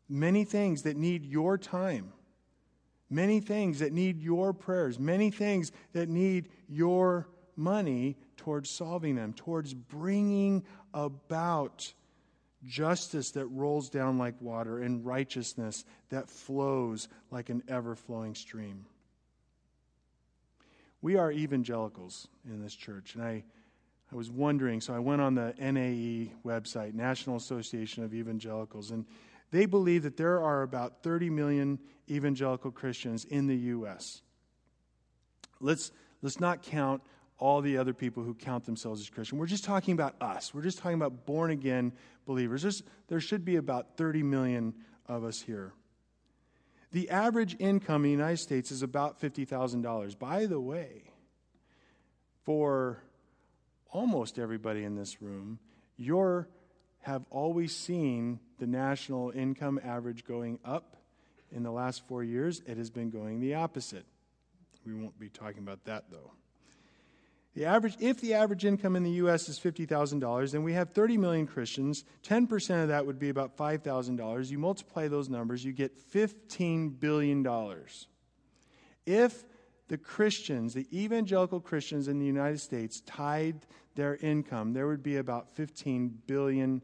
many 0.07 0.43
things 0.43 0.83
that 0.83 0.97
need 0.97 1.25
your 1.25 1.57
time, 1.57 2.13
many 3.09 3.39
things 3.39 3.79
that 3.79 3.91
need 3.91 4.21
your 4.21 4.53
prayers, 4.53 4.97
many 4.97 5.29
things 5.29 5.71
that 5.93 6.07
need 6.07 6.49
your 6.67 7.27
money 7.55 8.17
towards 8.37 8.69
solving 8.69 9.15
them, 9.15 9.33
towards 9.33 9.73
bringing 9.73 10.63
about 10.93 11.93
justice 12.65 13.31
that 13.31 13.45
rolls 13.47 13.89
down 13.89 14.17
like 14.17 14.35
water 14.41 14.79
and 14.79 15.05
righteousness 15.05 15.85
that 16.09 16.29
flows 16.29 17.07
like 17.31 17.49
an 17.49 17.63
ever 17.67 17.95
flowing 17.95 18.35
stream. 18.35 18.85
We 21.01 21.15
are 21.15 21.31
evangelicals 21.31 22.27
in 22.45 22.61
this 22.61 22.75
church, 22.75 23.15
and 23.15 23.23
I 23.23 23.43
I 24.11 24.15
was 24.15 24.31
wondering, 24.31 24.81
so 24.81 24.93
I 24.93 24.99
went 24.99 25.21
on 25.21 25.35
the 25.35 25.53
NAE 25.59 26.33
website, 26.43 26.93
National 26.93 27.35
Association 27.35 28.03
of 28.03 28.13
Evangelicals, 28.13 28.89
and 28.89 29.05
they 29.51 29.67
believe 29.67 30.03
that 30.03 30.17
there 30.17 30.41
are 30.41 30.63
about 30.63 31.03
30 31.03 31.29
million 31.29 31.79
evangelical 32.09 32.71
Christians 32.71 33.25
in 33.25 33.45
the 33.45 33.55
U.S. 33.55 34.21
Let's, 35.59 35.91
let's 36.23 36.39
not 36.39 36.63
count 36.63 37.03
all 37.39 37.61
the 37.61 37.77
other 37.77 37.93
people 37.93 38.21
who 38.21 38.33
count 38.33 38.65
themselves 38.65 38.99
as 38.99 39.09
Christian. 39.09 39.37
We're 39.37 39.47
just 39.47 39.63
talking 39.63 39.93
about 39.93 40.15
us. 40.21 40.53
We're 40.53 40.61
just 40.61 40.77
talking 40.77 40.95
about 40.95 41.25
born 41.25 41.51
again 41.51 41.93
believers. 42.25 42.61
There's, 42.61 42.83
there 43.07 43.21
should 43.21 43.45
be 43.45 43.55
about 43.55 43.95
30 43.97 44.23
million 44.23 44.73
of 45.07 45.23
us 45.23 45.41
here. 45.41 45.73
The 46.91 47.09
average 47.09 47.55
income 47.59 48.03
in 48.03 48.11
the 48.11 48.17
United 48.17 48.37
States 48.37 48.71
is 48.71 48.83
about 48.83 49.21
$50,000. 49.21 50.19
By 50.19 50.47
the 50.47 50.59
way, 50.59 51.03
for 52.43 53.01
almost 53.91 54.37
everybody 54.37 54.83
in 54.83 54.95
this 54.95 55.21
room, 55.21 55.59
you 55.97 56.45
have 57.01 57.23
always 57.29 57.75
seen 57.75 58.39
the 58.57 58.67
national 58.67 59.31
income 59.31 59.79
average 59.83 60.25
going 60.25 60.59
up. 60.65 60.97
In 61.51 61.63
the 61.63 61.71
last 61.71 62.07
four 62.07 62.23
years, 62.23 62.61
it 62.67 62.77
has 62.77 62.89
been 62.89 63.09
going 63.09 63.39
the 63.39 63.55
opposite. 63.55 64.05
We 64.85 64.93
won't 64.93 65.17
be 65.19 65.29
talking 65.29 65.59
about 65.59 65.85
that 65.85 66.05
though. 66.11 66.31
The 67.55 67.65
average, 67.65 67.95
if 67.99 68.21
the 68.21 68.35
average 68.35 68.63
income 68.63 68.95
in 68.95 69.03
the 69.03 69.11
U.S. 69.11 69.49
is 69.49 69.59
$50,000, 69.59 70.51
then 70.51 70.63
we 70.63 70.73
have 70.73 70.91
30 70.91 71.17
million 71.17 71.47
Christians. 71.47 72.05
10% 72.23 72.83
of 72.83 72.89
that 72.89 73.05
would 73.05 73.19
be 73.19 73.29
about 73.29 73.57
$5,000. 73.57 74.51
You 74.51 74.59
multiply 74.59 75.07
those 75.07 75.29
numbers, 75.29 75.65
you 75.65 75.73
get 75.73 75.97
$15 76.11 76.99
billion. 76.99 77.45
If 79.05 79.43
the 79.87 79.97
Christians, 79.97 80.73
the 80.73 80.87
evangelical 80.93 81.59
Christians 81.59 82.07
in 82.07 82.19
the 82.19 82.25
United 82.25 82.61
States, 82.61 83.01
tithed 83.01 83.65
their 83.95 84.15
income, 84.17 84.73
there 84.73 84.87
would 84.87 85.03
be 85.03 85.17
about 85.17 85.53
$15 85.55 86.11
billion. 86.27 86.81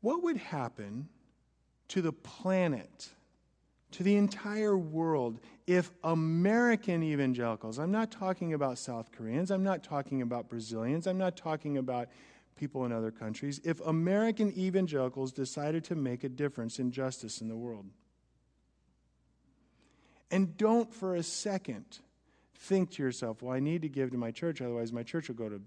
What 0.00 0.22
would 0.22 0.38
happen 0.38 1.08
to 1.88 2.02
the 2.02 2.12
planet, 2.12 3.10
to 3.92 4.02
the 4.02 4.16
entire 4.16 4.76
world, 4.76 5.40
if 5.66 5.90
American 6.04 7.02
evangelicals, 7.02 7.78
I'm 7.78 7.90
not 7.90 8.10
talking 8.10 8.54
about 8.54 8.78
South 8.78 9.10
Koreans, 9.12 9.50
I'm 9.50 9.64
not 9.64 9.82
talking 9.82 10.22
about 10.22 10.48
Brazilians, 10.48 11.06
I'm 11.06 11.18
not 11.18 11.36
talking 11.36 11.78
about 11.78 12.08
people 12.56 12.84
in 12.84 12.92
other 12.92 13.10
countries 13.10 13.58
if 13.64 13.80
American 13.86 14.52
evangelicals 14.58 15.32
decided 15.32 15.82
to 15.82 15.94
make 15.94 16.24
a 16.24 16.28
difference 16.28 16.78
in 16.78 16.90
justice 16.92 17.40
in 17.40 17.48
the 17.48 17.56
world. 17.56 17.86
And 20.30 20.56
don't 20.56 20.92
for 20.92 21.16
a 21.16 21.22
second 21.22 22.00
think 22.54 22.90
to 22.92 23.02
yourself, 23.02 23.42
well, 23.42 23.54
I 23.54 23.60
need 23.60 23.82
to 23.82 23.88
give 23.88 24.10
to 24.10 24.18
my 24.18 24.30
church, 24.30 24.60
otherwise 24.60 24.92
my 24.92 25.02
church 25.02 25.28
will 25.28 25.36
go 25.36 25.48
to 25.48 25.60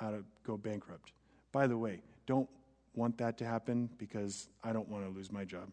out 0.00 0.12
of 0.12 0.24
go 0.44 0.56
bankrupt. 0.56 1.12
By 1.52 1.66
the 1.66 1.78
way, 1.78 2.02
don't 2.26 2.48
want 2.94 3.18
that 3.18 3.38
to 3.38 3.44
happen 3.44 3.88
because 3.98 4.48
I 4.62 4.72
don't 4.72 4.88
want 4.88 5.06
to 5.06 5.10
lose 5.10 5.32
my 5.32 5.44
job. 5.44 5.70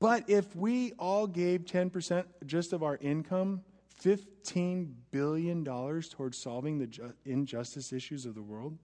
But 0.00 0.28
if 0.30 0.54
we 0.54 0.92
all 0.92 1.26
gave 1.26 1.64
10% 1.64 2.24
just 2.46 2.72
of 2.72 2.82
our 2.82 2.96
income 3.00 3.62
$15 4.02 4.92
billion 5.10 5.64
towards 5.64 6.38
solving 6.38 6.78
the 6.78 6.86
ju- 6.86 7.12
injustice 7.24 7.92
issues 7.92 8.26
of 8.26 8.34
the 8.34 8.42
world? 8.42 8.78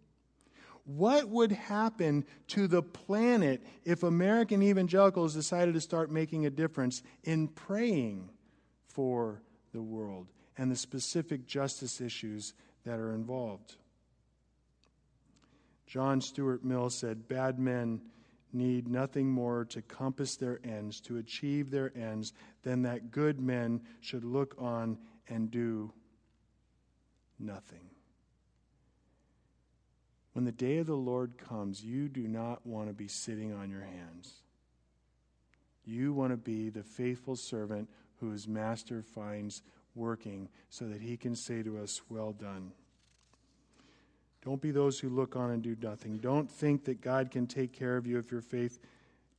What 0.85 1.29
would 1.29 1.53
happen 1.53 2.27
to 2.49 2.67
the 2.67 2.83
planet 2.83 3.65
if 3.85 4.03
American 4.03 4.63
evangelicals 4.63 5.33
decided 5.35 5.75
to 5.75 5.81
start 5.81 6.11
making 6.11 6.45
a 6.45 6.51
difference 6.51 7.03
in 7.23 7.49
praying 7.49 8.29
for 8.89 9.41
the 9.73 9.81
world 9.81 10.27
and 10.59 10.71
the 10.71 10.77
specific 10.77 11.47
justice 11.47 12.01
issues 12.01 12.53
that 12.85 12.99
are 12.99 13.15
involved? 13.15 13.77
John 15.87 16.21
Stuart 16.21 16.65
Mill 16.65 16.91
said, 16.91 17.29
Bad 17.29 17.59
men 17.59 18.03
need 18.55 18.89
nothing 18.89 19.31
more 19.31 19.65
to 19.67 19.83
compass 19.83 20.37
their 20.37 20.61
ends, 20.65 21.01
to 21.03 21.19
achieve 21.19 21.71
their 21.71 21.93
ends, 21.97 22.33
than 22.63 22.83
that 22.83 23.11
good 23.11 23.41
men 23.41 23.81
should 24.01 24.25
look 24.25 24.55
on 24.59 24.99
and 25.29 25.51
do 25.51 25.93
nothing. 27.39 27.91
When 30.33 30.45
the 30.45 30.53
day 30.53 30.79
of 30.79 30.87
the 30.87 30.97
Lord 30.97 31.39
comes, 31.39 31.85
you 31.85 32.09
do 32.09 32.27
not 32.27 32.67
want 32.67 32.89
to 32.89 32.95
be 32.95 33.09
sitting 33.09 33.53
on 33.53 33.71
your 33.71 33.83
hands. 33.83 34.43
You 35.85 36.13
want 36.13 36.33
to 36.33 36.37
be 36.37 36.71
the 36.71 36.83
faithful 36.83 37.37
servant 37.37 37.89
whose 38.19 38.49
master 38.49 39.03
finds 39.03 39.63
working 39.95 40.49
so 40.71 40.87
that 40.87 41.01
he 41.01 41.17
can 41.17 41.37
say 41.37 41.63
to 41.63 41.79
us, 41.79 42.01
Well 42.09 42.33
done. 42.33 42.73
Don't 44.45 44.61
be 44.61 44.71
those 44.71 45.01
who 45.01 45.09
look 45.09 45.37
on 45.37 45.51
and 45.51 45.63
do 45.63 45.75
nothing. 45.81 46.19
Don't 46.19 46.51
think 46.51 46.85
that 46.85 47.01
God 47.01 47.31
can 47.31 47.47
take 47.47 47.73
care 47.73 47.97
of 47.97 48.07
you 48.07 48.19
if 48.19 48.31
your 48.31 48.43
faith. 48.43 48.79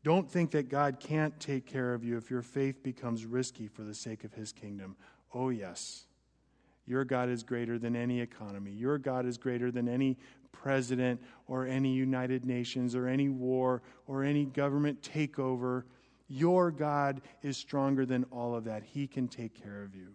Don't 0.04 0.30
think 0.30 0.52
that 0.52 0.68
God 0.70 1.00
can't 1.00 1.40
take 1.40 1.66
care 1.66 1.94
of 1.94 2.04
you 2.04 2.18
if 2.18 2.32
your 2.32 2.42
faith 2.42 2.82
becomes 2.82 3.26
risky 3.26 3.68
for 3.68 3.84
the 3.84 3.94
sake 3.94 4.24
of 4.24 4.34
his 4.34 4.52
kingdom. 4.52 4.96
Oh, 5.34 5.50
yes. 5.50 6.06
Your 6.88 7.04
God 7.04 7.30
is 7.30 7.44
greater 7.44 7.78
than 7.78 7.96
any 7.96 8.20
economy. 8.20 8.72
Your 8.72 8.98
God 8.98 9.26
is 9.26 9.38
greater 9.38 9.72
than 9.72 9.88
any 9.88 10.18
president 10.52 11.22
or 11.48 11.66
any 11.68 11.94
United 11.94 12.46
Nations 12.46 12.96
or 12.96 13.08
any 13.08 13.30
war 13.30 13.84
or 14.08 14.24
any 14.24 14.46
government 14.46 15.02
takeover. 15.02 15.84
Your 16.28 16.72
God 16.72 17.22
is 17.44 17.58
stronger 17.58 18.06
than 18.06 18.24
all 18.32 18.56
of 18.56 18.64
that. 18.64 18.84
He 18.84 19.06
can 19.06 19.28
take 19.28 19.62
care 19.62 19.84
of 19.84 19.96
you. 19.96 20.10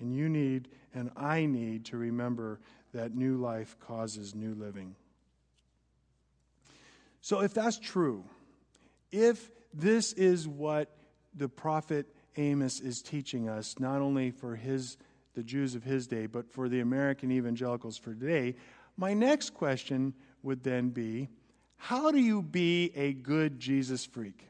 And 0.00 0.14
you 0.14 0.28
need, 0.28 0.68
and 0.94 1.10
I 1.16 1.46
need, 1.46 1.84
to 1.86 1.96
remember 1.96 2.60
that 2.92 3.14
new 3.14 3.36
life 3.36 3.76
causes 3.80 4.34
new 4.34 4.54
living. 4.54 4.94
So, 7.20 7.40
if 7.40 7.54
that's 7.54 7.78
true, 7.78 8.24
if 9.10 9.50
this 9.72 10.12
is 10.12 10.46
what 10.48 10.94
the 11.34 11.48
prophet 11.48 12.06
Amos 12.36 12.80
is 12.80 13.02
teaching 13.02 13.48
us, 13.48 13.78
not 13.78 14.00
only 14.00 14.30
for 14.30 14.56
his 14.56 14.96
the 15.34 15.42
Jews 15.42 15.74
of 15.74 15.82
his 15.82 16.06
day, 16.06 16.26
but 16.26 16.52
for 16.52 16.68
the 16.68 16.80
American 16.80 17.30
evangelicals 17.30 17.96
for 17.96 18.14
today, 18.14 18.54
my 18.96 19.14
next 19.14 19.54
question 19.54 20.12
would 20.42 20.62
then 20.62 20.90
be 20.90 21.28
how 21.76 22.12
do 22.12 22.18
you 22.18 22.42
be 22.42 22.92
a 22.94 23.12
good 23.12 23.58
Jesus 23.58 24.04
freak? 24.04 24.46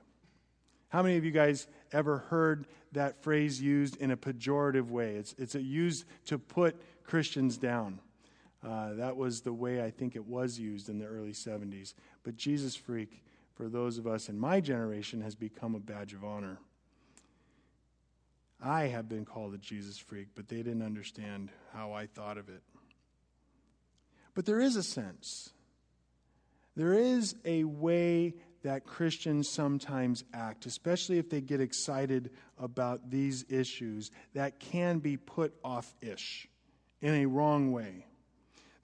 How 0.89 1.03
many 1.03 1.17
of 1.17 1.25
you 1.25 1.31
guys 1.31 1.67
ever 1.93 2.19
heard 2.19 2.67
that 2.93 3.23
phrase 3.23 3.63
used 3.63 3.97
in 3.97 4.11
a 4.11 4.17
pejorative 4.17 4.91
way? 4.91 5.15
It's, 5.15 5.35
it's 5.39 5.55
used 5.55 6.05
to 6.27 6.39
put 6.39 6.77
Christians 7.05 7.57
down. 7.57 8.01
Uh, 8.65 8.95
that 8.95 9.17
was 9.17 9.41
the 9.41 9.53
way 9.53 9.83
I 9.83 9.91
think 9.91 10.15
it 10.15 10.27
was 10.27 10.59
used 10.59 10.89
in 10.89 10.99
the 10.99 11.07
early 11.07 11.33
70s. 11.33 11.95
But 12.23 12.37
Jesus 12.37 12.77
freak, 12.77 13.25
for 13.55 13.69
those 13.69 13.99
of 13.99 14.07
us 14.07 14.29
in 14.29 14.39
my 14.39 14.61
generation, 14.61 15.21
has 15.23 15.35
become 15.35 15.75
a 15.75 15.81
badge 15.81 16.13
of 16.13 16.25
honor. 16.25 16.59
I 18.63 18.85
have 18.85 19.09
been 19.09 19.25
called 19.25 19.55
a 19.55 19.59
Jesus 19.59 19.99
freak, 19.99 20.29
but 20.37 20.49
they 20.49 20.59
didn't 20.59 20.83
understand 20.83 21.51
how 21.73 21.93
I 21.93 22.07
thought 22.07 22.39
of 22.39 22.49
it. 22.49 22.63
But 24.35 24.47
there 24.47 24.61
is 24.61 24.77
a 24.77 24.83
sense. 24.83 25.51
There 26.77 26.95
is 26.95 27.35
a 27.45 27.65
way 27.65 28.35
that 28.63 28.85
Christians 28.85 29.49
sometimes 29.49 30.23
act, 30.33 30.67
especially 30.67 31.19
if 31.19 31.29
they 31.29 31.41
get 31.41 31.61
excited 31.61 32.31
about 32.59 33.11
these 33.11 33.45
issues, 33.49 34.13
that 34.35 34.61
can 34.61 35.01
be 35.01 35.17
put 35.17 35.53
off 35.65 35.93
ish 36.01 36.49
in 37.01 37.15
a 37.15 37.27
wrong 37.27 37.73
way. 37.73 38.07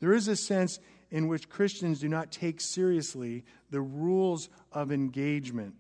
There 0.01 0.13
is 0.13 0.29
a 0.29 0.37
sense 0.37 0.79
in 1.11 1.29
which 1.29 1.49
Christians 1.49 2.01
do 2.01 2.09
not 2.09 2.31
take 2.31 2.61
seriously 2.61 3.45
the 3.71 3.81
rules 3.81 4.49
of 4.73 4.93
engagement. 4.93 5.75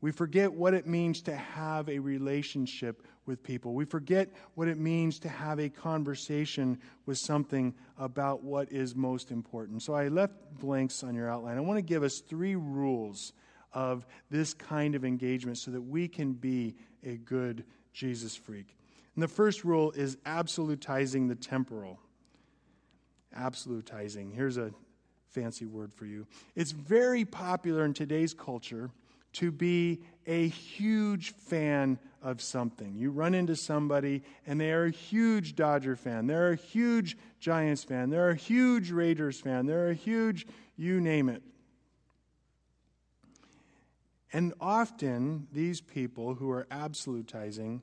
We 0.00 0.12
forget 0.12 0.52
what 0.52 0.74
it 0.74 0.86
means 0.86 1.22
to 1.22 1.34
have 1.34 1.88
a 1.88 1.98
relationship 1.98 3.02
with 3.24 3.42
people. 3.42 3.74
We 3.74 3.84
forget 3.84 4.28
what 4.54 4.68
it 4.68 4.78
means 4.78 5.18
to 5.20 5.28
have 5.28 5.58
a 5.58 5.68
conversation 5.68 6.78
with 7.06 7.18
something 7.18 7.74
about 7.98 8.44
what 8.44 8.70
is 8.70 8.94
most 8.94 9.30
important. 9.30 9.82
So 9.82 9.94
I 9.94 10.08
left 10.08 10.34
blanks 10.60 11.02
on 11.02 11.14
your 11.14 11.28
outline. 11.28 11.56
I 11.56 11.60
want 11.60 11.78
to 11.78 11.82
give 11.82 12.02
us 12.02 12.20
three 12.20 12.54
rules 12.54 13.32
of 13.72 14.06
this 14.30 14.54
kind 14.54 14.94
of 14.94 15.04
engagement 15.04 15.58
so 15.58 15.70
that 15.72 15.82
we 15.82 16.08
can 16.08 16.34
be 16.34 16.76
a 17.02 17.16
good 17.16 17.64
Jesus 17.92 18.36
freak. 18.36 18.76
And 19.14 19.22
the 19.22 19.28
first 19.28 19.64
rule 19.64 19.90
is 19.92 20.16
absolutizing 20.26 21.28
the 21.28 21.34
temporal 21.34 21.98
absolutizing. 23.36 24.34
Here's 24.34 24.56
a 24.56 24.72
fancy 25.28 25.66
word 25.66 25.92
for 25.92 26.06
you. 26.06 26.26
It's 26.54 26.72
very 26.72 27.24
popular 27.24 27.84
in 27.84 27.94
today's 27.94 28.34
culture 28.34 28.90
to 29.34 29.50
be 29.50 30.00
a 30.26 30.48
huge 30.48 31.32
fan 31.34 31.98
of 32.22 32.40
something. 32.40 32.94
You 32.96 33.10
run 33.10 33.34
into 33.34 33.54
somebody 33.54 34.22
and 34.46 34.58
they 34.58 34.72
are 34.72 34.86
a 34.86 34.90
huge 34.90 35.54
Dodger 35.54 35.94
fan, 35.94 36.26
they're 36.26 36.52
a 36.52 36.56
huge 36.56 37.18
Giants 37.38 37.84
fan, 37.84 38.08
they're 38.10 38.30
a 38.30 38.34
huge 38.34 38.90
Raiders 38.90 39.40
fan, 39.40 39.66
they're 39.66 39.90
a 39.90 39.94
huge 39.94 40.46
you 40.76 41.00
name 41.00 41.28
it. 41.28 41.42
And 44.32 44.52
often, 44.60 45.46
these 45.52 45.80
people 45.80 46.34
who 46.34 46.50
are 46.50 46.66
absolutizing 46.70 47.80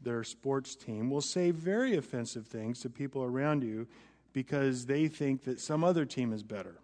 their 0.00 0.24
sports 0.24 0.74
team 0.74 1.10
will 1.10 1.20
say 1.20 1.50
very 1.50 1.96
offensive 1.96 2.46
things 2.46 2.80
to 2.80 2.90
people 2.90 3.22
around 3.22 3.62
you 3.62 3.86
because 4.36 4.84
they 4.84 5.08
think 5.08 5.44
that 5.44 5.58
some 5.58 5.82
other 5.82 6.04
team 6.04 6.30
is 6.30 6.42
better. 6.42 6.76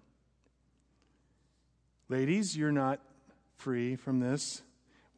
Ladies, 2.08 2.56
you're 2.56 2.72
not 2.72 2.98
free 3.58 3.94
from 3.94 4.20
this. 4.20 4.62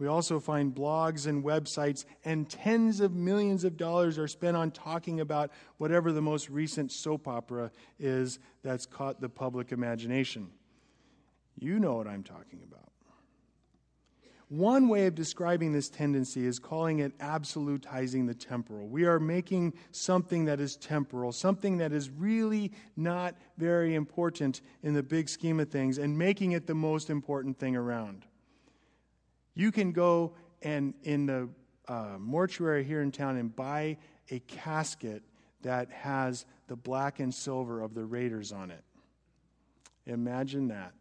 We 0.01 0.09
also 0.09 0.41
find 0.41 0.75
blogs 0.75 1.29
and 1.29 1.45
websites, 1.45 2.05
and 2.25 2.51
tens 2.51 2.99
of 2.99 3.15
millions 3.15 3.63
of 3.63 3.77
dollars 3.77 4.19
are 4.19 4.27
spent 4.27 4.57
on 4.57 4.73
talking 4.73 5.21
about 5.21 5.53
whatever 5.79 6.11
the 6.11 6.21
most 6.21 6.51
recent 6.51 6.91
soap 6.91 7.29
opera 7.29 7.71
is 8.01 8.41
that's 8.65 8.85
caught 8.85 9.21
the 9.21 9.29
public 9.29 9.71
imagination. 9.71 10.49
You 11.57 11.79
know 11.79 11.95
what 11.95 12.09
I'm 12.09 12.25
talking 12.25 12.59
about. 12.65 12.94
One 14.55 14.87
way 14.87 15.07
of 15.07 15.17
describing 15.17 15.73
this 15.73 15.89
tendency 15.89 16.47
is 16.47 16.61
calling 16.61 17.01
it 17.01 17.19
absolutizing 17.19 18.29
the 18.29 18.35
temporal. 18.35 18.87
We 18.87 19.05
are 19.05 19.19
making 19.19 19.75
something 19.91 20.45
that 20.45 20.61
is 20.61 20.77
temporal, 20.77 21.33
something 21.33 21.79
that 21.79 21.93
is 21.93 22.09
really 22.09 22.71
not 22.97 23.35
very 23.59 23.97
important 23.97 24.61
in 24.85 24.95
the 24.95 25.03
big 25.03 25.29
scheme 25.29 25.59
of 25.59 25.71
things, 25.71 25.99
and 25.99 26.17
making 26.17 26.53
it 26.53 26.69
the 26.69 26.75
most 26.75 27.11
important 27.11 27.59
thing 27.59 27.75
around. 27.75 28.27
You 29.55 29.73
can 29.73 29.91
go 29.91 30.35
and 30.63 30.95
in 31.03 31.27
the 31.27 31.49
uh, 31.89 32.15
mortuary 32.21 32.85
here 32.85 33.03
in 33.03 33.11
town 33.11 33.37
and 33.39 33.55
buy 33.55 33.97
a 34.31 34.39
casket 34.39 35.25
that 35.63 35.91
has 35.91 36.47
the 36.69 36.77
black 36.77 37.19
and 37.19 37.35
silver 37.35 37.81
of 37.81 37.93
the 37.93 38.05
Raiders 38.05 38.53
on 38.53 38.71
it. 38.71 38.85
Imagine 40.07 40.69
that. 40.69 40.93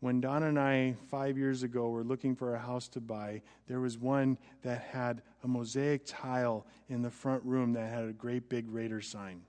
When 0.00 0.20
Don 0.20 0.42
and 0.42 0.58
I, 0.58 0.96
five 1.10 1.36
years 1.36 1.62
ago, 1.62 1.90
were 1.90 2.02
looking 2.02 2.34
for 2.34 2.54
a 2.54 2.58
house 2.58 2.88
to 2.88 3.00
buy, 3.00 3.42
there 3.68 3.80
was 3.80 3.98
one 3.98 4.38
that 4.62 4.80
had 4.80 5.20
a 5.44 5.48
mosaic 5.48 6.06
tile 6.06 6.66
in 6.88 7.02
the 7.02 7.10
front 7.10 7.44
room 7.44 7.74
that 7.74 7.92
had 7.92 8.04
a 8.04 8.12
great 8.12 8.48
big 8.48 8.70
Raider 8.70 9.02
sign. 9.02 9.42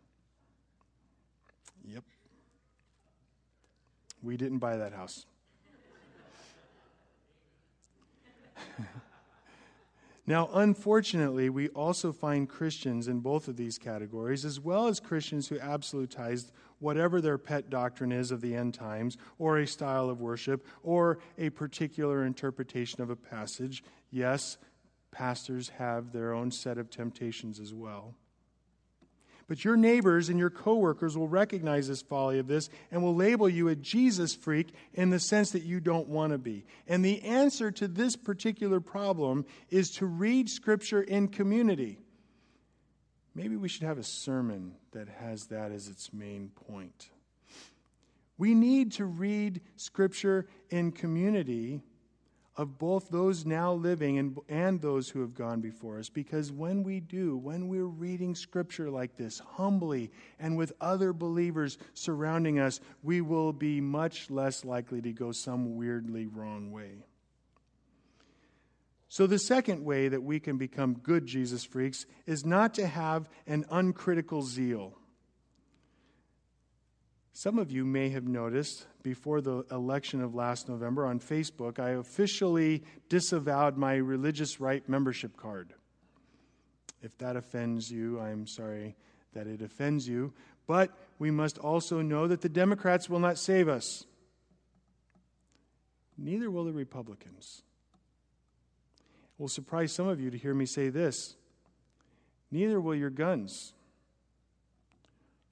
Yep. 1.88 2.04
We 4.22 4.36
didn't 4.36 4.60
buy 4.60 4.76
that 4.78 4.92
house. 4.92 5.26
Now, 10.28 10.50
unfortunately, 10.54 11.50
we 11.50 11.70
also 11.70 12.14
find 12.14 12.48
Christians 12.48 13.08
in 13.08 13.20
both 13.20 13.48
of 13.48 13.58
these 13.58 13.78
categories, 13.78 14.46
as 14.46 14.60
well 14.60 14.88
as 14.88 15.00
Christians 15.00 15.48
who 15.48 15.58
absolutize 15.58 16.52
whatever 16.82 17.22
their 17.22 17.38
pet 17.38 17.70
doctrine 17.70 18.12
is 18.12 18.32
of 18.32 18.42
the 18.42 18.56
end 18.56 18.74
times, 18.74 19.18
or 19.40 19.58
a 19.58 19.68
style 19.68 20.10
of 20.10 20.20
worship, 20.20 20.66
or 20.84 21.20
a 21.38 21.50
particular 21.52 22.26
interpretation 22.26 23.02
of 23.02 23.10
a 23.10 23.16
passage. 23.16 23.84
Yes, 24.10 24.58
pastors 25.12 25.70
have 25.78 26.12
their 26.12 26.34
own 26.34 26.52
set 26.52 26.78
of 26.78 26.90
temptations 26.90 27.60
as 27.60 27.74
well. 27.74 28.16
But 29.48 29.66
your 29.66 29.76
neighbors 29.76 30.30
and 30.30 30.40
your 30.40 30.50
coworkers 30.50 31.18
will 31.18 31.28
recognize 31.28 31.90
this 31.90 32.02
folly 32.02 32.40
of 32.40 32.48
this 32.48 32.70
and 32.90 33.04
will 33.04 33.16
label 33.16 33.50
you 33.50 33.68
a 33.68 33.76
Jesus 33.76 34.34
freak 34.34 34.74
in 34.94 35.10
the 35.10 35.20
sense 35.20 35.52
that 35.52 35.64
you 35.64 35.82
don't 35.82 36.08
want 36.08 36.32
to 36.32 36.38
be. 36.38 36.64
And 36.88 37.04
the 37.04 37.22
answer 37.24 37.70
to 37.72 37.90
this 37.90 38.16
particular 38.16 38.80
problem 38.80 39.46
is 39.70 39.92
to 39.96 40.06
read 40.06 40.50
Scripture 40.50 41.02
in 41.02 41.28
community. 41.28 42.00
Maybe 43.34 43.56
we 43.56 43.70
should 43.70 43.84
have 43.84 43.98
a 43.98 44.04
sermon 44.04 44.76
that 44.92 45.08
has 45.08 45.48
that 45.48 45.72
as 45.72 45.88
its 45.88 46.12
main 46.12 46.50
point. 46.50 47.10
We 48.38 48.54
need 48.54 48.94
to 48.94 49.06
read 49.06 49.62
Scripture 49.76 50.48
in 50.70 50.92
community 50.92 51.82
of 52.58 52.78
both 52.78 53.10
those 53.10 53.46
now 53.46 53.74
living 53.74 54.20
and, 54.20 54.38
and 54.50 54.82
those 54.82 55.10
who 55.10 55.22
have 55.22 55.34
gone 55.34 55.62
before 55.62 55.98
us. 55.98 56.10
Because 56.10 56.52
when 56.52 56.84
we 56.84 57.00
do, 57.00 57.38
when 57.38 57.70
we're 57.70 57.86
reading 57.86 58.36
scripture 58.36 58.90
like 58.90 59.16
this, 59.16 59.40
humbly 59.40 60.12
and 60.40 60.58
with 60.58 60.74
other 60.82 61.14
believers 61.14 61.78
surrounding 61.94 62.60
us, 62.60 62.82
we 63.04 63.22
will 63.22 63.54
be 63.54 63.80
much 63.80 64.30
less 64.30 64.66
likely 64.66 65.02
to 65.02 65.14
go 65.14 65.32
some 65.32 65.76
weirdly 65.78 66.26
wrong 66.26 66.72
way. 66.72 67.04
So, 69.12 69.28
the 69.28 69.40
second 69.40 69.84
way 69.84 70.08
that 70.08 70.24
we 70.24 70.40
can 70.40 70.58
become 70.58 70.94
good 70.94 71.26
Jesus 71.26 71.66
freaks 71.66 72.06
is 72.26 72.46
not 72.46 72.74
to 72.76 72.88
have 72.88 73.28
an 73.46 73.66
uncritical 73.70 74.42
zeal. 74.42 74.98
Some 77.34 77.60
of 77.60 77.72
you 77.72 77.84
may 77.84 78.08
have 78.12 78.26
noticed 78.26 78.88
before 79.04 79.42
the 79.42 79.66
election 79.70 80.22
of 80.22 80.34
last 80.34 80.70
November 80.70 81.06
on 81.06 81.20
Facebook, 81.20 81.78
I 81.78 81.90
officially 81.90 82.84
disavowed 83.10 83.76
my 83.76 83.96
religious 83.96 84.62
right 84.62 84.88
membership 84.88 85.36
card. 85.36 85.74
If 87.02 87.18
that 87.18 87.36
offends 87.36 87.92
you, 87.92 88.18
I'm 88.18 88.48
sorry 88.48 88.96
that 89.34 89.46
it 89.46 89.62
offends 89.62 90.08
you. 90.08 90.32
But 90.68 90.98
we 91.20 91.32
must 91.32 91.58
also 91.58 92.02
know 92.02 92.30
that 92.30 92.40
the 92.40 92.48
Democrats 92.48 93.10
will 93.10 93.20
not 93.20 93.38
save 93.38 93.68
us. 93.68 94.06
Neither 96.18 96.50
will 96.50 96.64
the 96.64 96.72
Republicans. 96.72 97.64
Will 99.42 99.48
surprise 99.48 99.92
some 99.92 100.08
of 100.08 100.22
you 100.22 100.30
to 100.30 100.38
hear 100.38 100.54
me 100.54 100.68
say 100.68 100.90
this. 100.90 101.36
Neither 102.52 102.80
will 102.80 102.94
your 102.94 103.10
guns. 103.10 103.74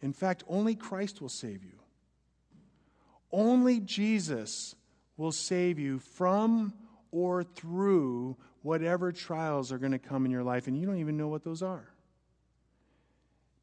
In 0.04 0.14
fact, 0.14 0.44
only 0.48 0.76
Christ 0.76 1.22
will 1.22 1.28
save 1.28 1.64
you. 1.64 1.80
Only 3.32 3.80
Jesus 3.80 4.76
will 5.18 5.32
save 5.32 5.80
you 5.80 5.98
from 5.98 6.72
or 7.10 7.44
through 7.44 8.38
whatever 8.62 9.12
trials 9.12 9.72
are 9.72 9.80
going 9.80 9.94
to 9.94 9.98
come 9.98 10.24
in 10.24 10.30
your 10.30 10.44
life, 10.44 10.68
and 10.68 10.78
you 10.78 10.86
don't 10.86 11.00
even 11.00 11.18
know 11.18 11.28
what 11.28 11.44
those 11.44 11.64
are. 11.64 11.92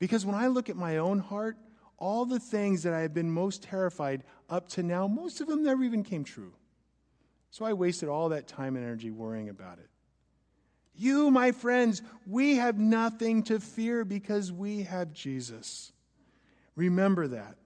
Because 0.00 0.26
when 0.26 0.34
I 0.34 0.48
look 0.48 0.68
at 0.68 0.74
my 0.74 0.96
own 0.96 1.20
heart, 1.20 1.56
all 1.98 2.26
the 2.26 2.40
things 2.40 2.82
that 2.82 2.92
I 2.92 3.02
have 3.02 3.14
been 3.14 3.30
most 3.30 3.62
terrified 3.62 4.24
up 4.50 4.68
to 4.70 4.82
now, 4.82 5.06
most 5.06 5.40
of 5.40 5.46
them 5.46 5.62
never 5.62 5.84
even 5.84 6.02
came 6.02 6.24
true. 6.24 6.52
So 7.52 7.64
I 7.64 7.74
wasted 7.74 8.08
all 8.08 8.30
that 8.30 8.48
time 8.48 8.74
and 8.74 8.84
energy 8.84 9.12
worrying 9.12 9.50
about 9.50 9.78
it. 9.78 9.88
You, 10.96 11.30
my 11.30 11.52
friends, 11.52 12.02
we 12.26 12.56
have 12.56 12.78
nothing 12.78 13.42
to 13.44 13.61
fear 13.61 14.04
because 14.04 14.50
we 14.50 14.82
have 14.82 15.12
Jesus. 15.12 15.92
Remember 16.74 17.28
that. 17.28 17.56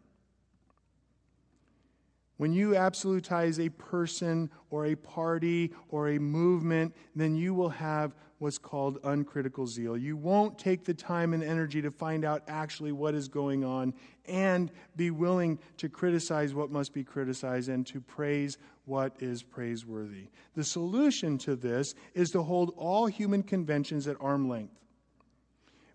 When 2.37 2.53
you 2.53 2.71
absolutize 2.71 3.65
a 3.65 3.69
person 3.69 4.51
or 4.71 4.87
a 4.87 4.95
party 4.95 5.73
or 5.91 6.09
a 6.09 6.19
movement, 6.19 6.97
then 7.15 7.35
you 7.35 7.53
will 7.53 7.69
have 7.69 8.15
what's 8.41 8.59
called 8.59 8.99
uncritical 9.05 9.67
zeal. 9.67 9.97
You 9.97 10.17
won't 10.17 10.59
take 10.59 10.85
the 10.85 10.95
time 10.95 11.35
and 11.35 11.43
energy 11.43 11.83
to 11.83 11.91
find 11.91 12.25
out 12.25 12.43
actually 12.49 12.91
what 12.91 13.15
is 13.15 13.29
going 13.29 13.65
on 13.65 13.93
and 14.25 14.73
be 14.97 15.11
willing 15.11 15.59
to 15.77 15.91
criticize 15.91 16.55
what 16.55 16.71
must 16.71 16.95
be 16.95 17.05
criticized 17.05 17.69
and 17.69 17.87
to 17.89 18.01
praise 18.01 18.57
what 18.87 19.15
is 19.21 19.43
praiseworthy. 19.43 20.29
The 20.57 20.65
solution 20.65 21.37
to 21.39 21.55
this 21.55 21.95
is 22.15 22.31
to 22.31 22.43
hold 22.43 22.73
all 22.79 23.07
human 23.07 23.43
conventions 23.43 24.09
at 24.09 24.17
arm 24.21 24.49
length. 24.49 24.75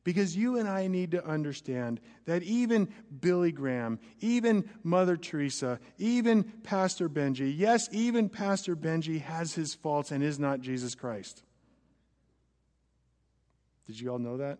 Because 0.03 0.37
you 0.37 0.59
and 0.59 0.69
I 0.69 0.85
need 0.85 1.09
to 1.11 1.25
understand 1.25 1.99
that 2.25 2.43
even 2.43 2.89
Billy 3.21 3.51
Graham, 3.51 3.97
even 4.19 4.69
Mother 4.83 5.17
Teresa, 5.17 5.79
even 5.97 6.43
Pastor 6.61 7.09
Benji, 7.09 7.51
yes, 7.57 7.89
even 7.91 8.29
Pastor 8.29 8.75
Benji 8.75 9.19
has 9.19 9.55
his 9.55 9.73
faults 9.73 10.11
and 10.11 10.23
is 10.23 10.37
not 10.37 10.61
Jesus 10.61 10.93
Christ. 10.93 11.41
Did 13.87 13.99
you 13.99 14.11
all 14.11 14.19
know 14.19 14.37
that? 14.37 14.59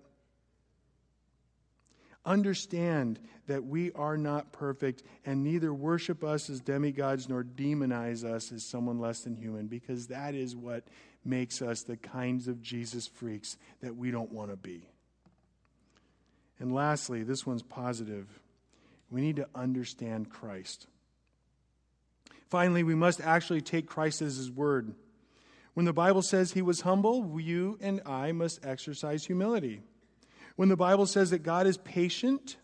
Understand 2.26 3.20
that 3.48 3.64
we 3.64 3.92
are 3.92 4.18
not 4.18 4.52
perfect 4.52 5.04
and 5.26 5.44
neither 5.44 5.72
worship 5.74 6.24
us 6.24 6.50
as 6.50 6.60
demigods 6.60 7.30
nor 7.30 7.44
demonize 7.44 8.24
us 8.24 8.52
as 8.52 8.64
someone 8.64 9.00
less 9.00 9.22
than 9.22 9.36
human 9.36 9.68
because 9.68 10.08
that 10.08 10.34
is 10.34 10.56
what 10.56 10.84
makes 11.24 11.62
us 11.62 11.84
the 11.84 11.98
kinds 11.98 12.48
of 12.48 12.62
Jesus 12.62 13.06
freaks 13.06 13.58
that 13.82 13.96
we 13.96 14.10
don't 14.10 14.32
want 14.32 14.50
to 14.50 14.58
be. 14.58 14.88
And 16.60 16.74
lastly, 16.74 17.24
this 17.24 17.46
one's 17.46 17.64
positive. 17.64 18.28
We 19.12 19.22
need 19.22 19.36
to 19.36 19.48
understand 19.54 20.30
Christ. 20.30 20.88
Finally, 22.50 22.84
we 22.84 22.96
must 22.96 23.22
actually 23.22 23.62
take 23.62 23.88
Christ 23.88 24.22
as 24.22 24.38
his 24.38 24.50
word. 24.50 24.94
When 25.76 25.86
the 25.86 25.94
Bible 25.94 26.22
says 26.22 26.54
he 26.54 26.62
was 26.62 26.82
humble, 26.82 27.40
you 27.40 27.78
and 27.82 28.02
I 28.06 28.32
must 28.32 28.66
exercise 28.66 29.26
humility. 29.26 29.82
When 30.56 30.70
the 30.70 30.78
Bible 30.78 31.06
says 31.06 31.30
that 31.32 31.44
God 31.44 31.68
is 31.68 31.78
patient, 31.78 32.56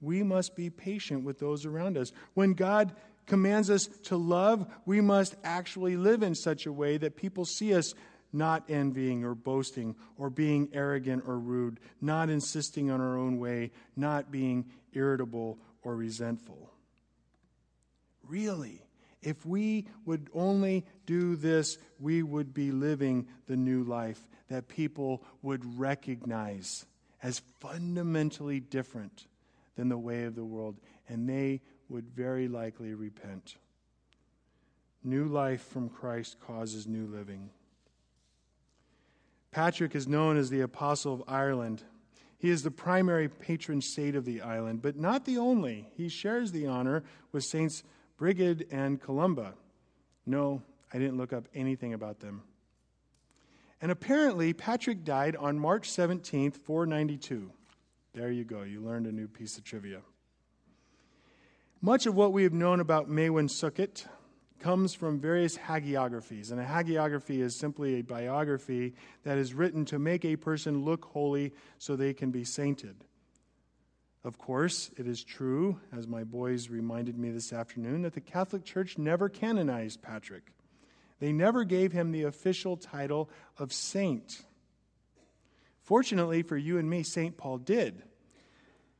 we 0.00 0.22
must 0.22 0.56
be 0.56 0.70
patient 0.70 1.24
with 1.24 1.38
those 1.38 1.66
around 1.66 1.98
us. 1.98 2.10
When 2.32 2.54
God 2.54 2.94
commands 3.26 3.68
us 3.68 3.86
to 4.04 4.16
love, 4.16 4.66
we 4.86 5.02
must 5.02 5.36
actually 5.44 5.96
live 5.96 6.22
in 6.22 6.34
such 6.34 6.64
a 6.64 6.72
way 6.72 6.96
that 6.96 7.16
people 7.16 7.44
see 7.44 7.74
us 7.74 7.92
not 8.32 8.64
envying 8.70 9.24
or 9.24 9.34
boasting 9.34 9.94
or 10.16 10.30
being 10.30 10.70
arrogant 10.72 11.24
or 11.26 11.38
rude, 11.38 11.80
not 12.00 12.30
insisting 12.30 12.90
on 12.90 13.00
our 13.00 13.18
own 13.18 13.38
way, 13.38 13.70
not 13.94 14.30
being 14.30 14.64
irritable 14.94 15.58
or 15.82 15.94
resentful. 15.94 16.70
Really, 18.26 18.82
if 19.22 19.44
we 19.44 19.86
would 20.04 20.28
only 20.32 20.86
do 21.06 21.36
this, 21.36 21.78
we 21.98 22.22
would 22.22 22.54
be 22.54 22.70
living 22.70 23.26
the 23.46 23.56
new 23.56 23.82
life 23.82 24.28
that 24.48 24.68
people 24.68 25.22
would 25.42 25.78
recognize 25.78 26.86
as 27.22 27.42
fundamentally 27.58 28.60
different 28.60 29.26
than 29.76 29.88
the 29.88 29.98
way 29.98 30.24
of 30.24 30.34
the 30.34 30.44
world, 30.44 30.76
and 31.08 31.28
they 31.28 31.60
would 31.88 32.08
very 32.08 32.48
likely 32.48 32.94
repent. 32.94 33.56
New 35.02 35.26
life 35.26 35.62
from 35.62 35.88
Christ 35.88 36.36
causes 36.40 36.86
new 36.86 37.06
living. 37.06 37.50
Patrick 39.50 39.94
is 39.94 40.06
known 40.06 40.36
as 40.36 40.50
the 40.50 40.60
Apostle 40.60 41.14
of 41.14 41.22
Ireland. 41.26 41.82
He 42.38 42.50
is 42.50 42.62
the 42.62 42.70
primary 42.70 43.28
patron 43.28 43.80
saint 43.80 44.14
of 44.14 44.24
the 44.24 44.42
island, 44.42 44.82
but 44.82 44.96
not 44.96 45.24
the 45.24 45.38
only. 45.38 45.88
He 45.96 46.08
shares 46.08 46.52
the 46.52 46.66
honor 46.66 47.02
with 47.32 47.44
Saints 47.44 47.82
Brigid 48.18 48.66
and 48.70 49.00
Columba. 49.00 49.54
No, 50.26 50.60
I 50.92 50.98
didn't 50.98 51.16
look 51.16 51.32
up 51.32 51.48
anything 51.54 51.94
about 51.94 52.20
them. 52.20 52.42
And 53.80 53.92
apparently, 53.92 54.52
Patrick 54.52 55.04
died 55.04 55.36
on 55.36 55.58
March 55.58 55.88
17th, 55.88 56.56
492. 56.56 57.50
There 58.12 58.30
you 58.30 58.44
go, 58.44 58.62
you 58.62 58.82
learned 58.82 59.06
a 59.06 59.12
new 59.12 59.28
piece 59.28 59.56
of 59.56 59.64
trivia. 59.64 60.00
Much 61.80 62.06
of 62.06 62.14
what 62.14 62.32
we 62.32 62.42
have 62.42 62.52
known 62.52 62.80
about 62.80 63.08
Maewyn 63.08 63.46
Succat 63.46 64.04
comes 64.58 64.94
from 64.94 65.20
various 65.20 65.56
hagiographies. 65.56 66.50
And 66.50 66.60
a 66.60 66.64
hagiography 66.64 67.38
is 67.38 67.56
simply 67.56 68.00
a 68.00 68.02
biography 68.02 68.94
that 69.22 69.38
is 69.38 69.54
written 69.54 69.84
to 69.86 70.00
make 70.00 70.24
a 70.24 70.34
person 70.34 70.84
look 70.84 71.04
holy 71.04 71.52
so 71.78 71.94
they 71.94 72.12
can 72.12 72.32
be 72.32 72.42
sainted. 72.42 72.96
Of 74.24 74.36
course, 74.36 74.90
it 74.96 75.06
is 75.06 75.22
true, 75.22 75.78
as 75.96 76.08
my 76.08 76.24
boys 76.24 76.68
reminded 76.68 77.18
me 77.18 77.30
this 77.30 77.52
afternoon, 77.52 78.02
that 78.02 78.14
the 78.14 78.20
Catholic 78.20 78.64
Church 78.64 78.98
never 78.98 79.28
canonized 79.28 80.02
Patrick. 80.02 80.52
They 81.20 81.32
never 81.32 81.64
gave 81.64 81.92
him 81.92 82.10
the 82.10 82.24
official 82.24 82.76
title 82.76 83.30
of 83.58 83.72
saint. 83.72 84.42
Fortunately 85.82 86.42
for 86.42 86.56
you 86.56 86.78
and 86.78 86.90
me, 86.90 87.02
St. 87.02 87.36
Paul 87.36 87.58
did. 87.58 88.02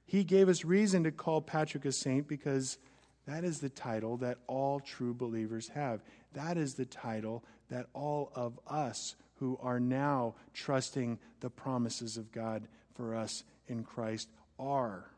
He 0.07 0.24
gave 0.24 0.48
us 0.48 0.64
reason 0.64 1.04
to 1.04 1.12
call 1.12 1.42
Patrick 1.42 1.85
a 1.85 1.92
saint 1.92 2.26
because 2.28 2.78
that 3.26 3.44
is 3.44 3.61
the 3.61 3.68
title 3.68 4.16
that 4.18 4.38
all 4.46 4.81
true 4.81 5.12
believers 5.12 5.68
have. 5.68 6.02
That 6.33 6.57
is 6.57 6.74
the 6.74 6.87
title 6.87 7.44
that 7.68 7.87
all 7.92 8.33
of 8.35 8.59
us 8.66 9.16
who 9.35 9.59
are 9.61 9.78
now 9.78 10.35
trusting 10.54 11.18
the 11.40 11.50
promises 11.50 12.16
of 12.16 12.33
God 12.33 12.66
for 12.94 13.14
us 13.14 13.44
in 13.66 13.85
Christ 13.85 14.28
are. 14.58 15.10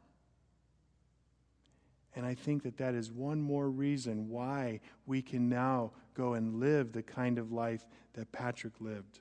And 2.15 2.27
I 2.27 2.35
think 2.35 2.65
that 2.65 2.79
that 2.79 2.95
is 2.95 3.13
one 3.13 3.41
more 3.41 3.71
reason 3.71 4.29
why 4.29 4.81
we 5.07 5.23
can 5.23 5.49
now 5.49 5.93
go 6.15 6.35
and 6.35 6.57
live 6.61 6.93
the 6.93 7.03
kind 7.03 7.39
of 7.39 7.53
life 7.53 7.87
that 8.15 8.33
Patrick 8.33 8.81
lived. 8.81 9.21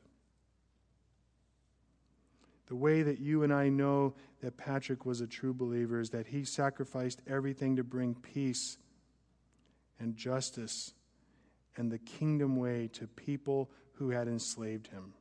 The 2.68 2.76
way 2.76 3.02
that 3.04 3.20
you 3.20 3.44
and 3.44 3.54
I 3.54 3.70
know 3.70 4.16
that 4.42 4.58
Patrick 4.58 5.06
was 5.06 5.22
a 5.22 5.28
true 5.28 5.54
believer 5.54 6.00
is 6.00 6.12
that 6.12 6.28
he 6.28 6.44
sacrificed 6.44 7.22
everything 7.28 7.76
to 7.78 7.84
bring 7.84 8.16
peace 8.16 8.78
and 10.00 10.16
justice 10.16 10.94
and 11.78 11.92
the 11.92 11.98
kingdom 11.98 12.56
way 12.56 12.90
to 12.94 13.08
people 13.08 13.70
who 13.94 14.10
had 14.10 14.28
enslaved 14.28 14.88
him. 14.88 15.14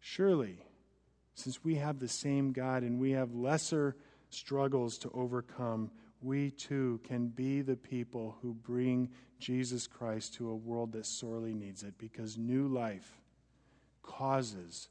Surely, 0.00 0.58
since 1.34 1.64
we 1.64 1.76
have 1.76 1.98
the 1.98 2.08
same 2.08 2.52
God 2.52 2.82
and 2.82 2.98
we 2.98 3.12
have 3.12 3.34
lesser 3.34 3.96
struggles 4.30 4.98
to 4.98 5.10
overcome, 5.14 5.90
we 6.22 6.50
too 6.50 7.00
can 7.04 7.28
be 7.28 7.62
the 7.62 7.76
people 7.76 8.36
who 8.42 8.52
bring 8.52 9.08
Jesus 9.38 9.86
Christ 9.86 10.34
to 10.34 10.50
a 10.50 10.54
world 10.54 10.92
that 10.92 11.06
sorely 11.06 11.54
needs 11.54 11.82
it 11.82 11.94
because 11.98 12.36
new 12.36 12.68
life 12.68 13.16
causes 14.02 14.88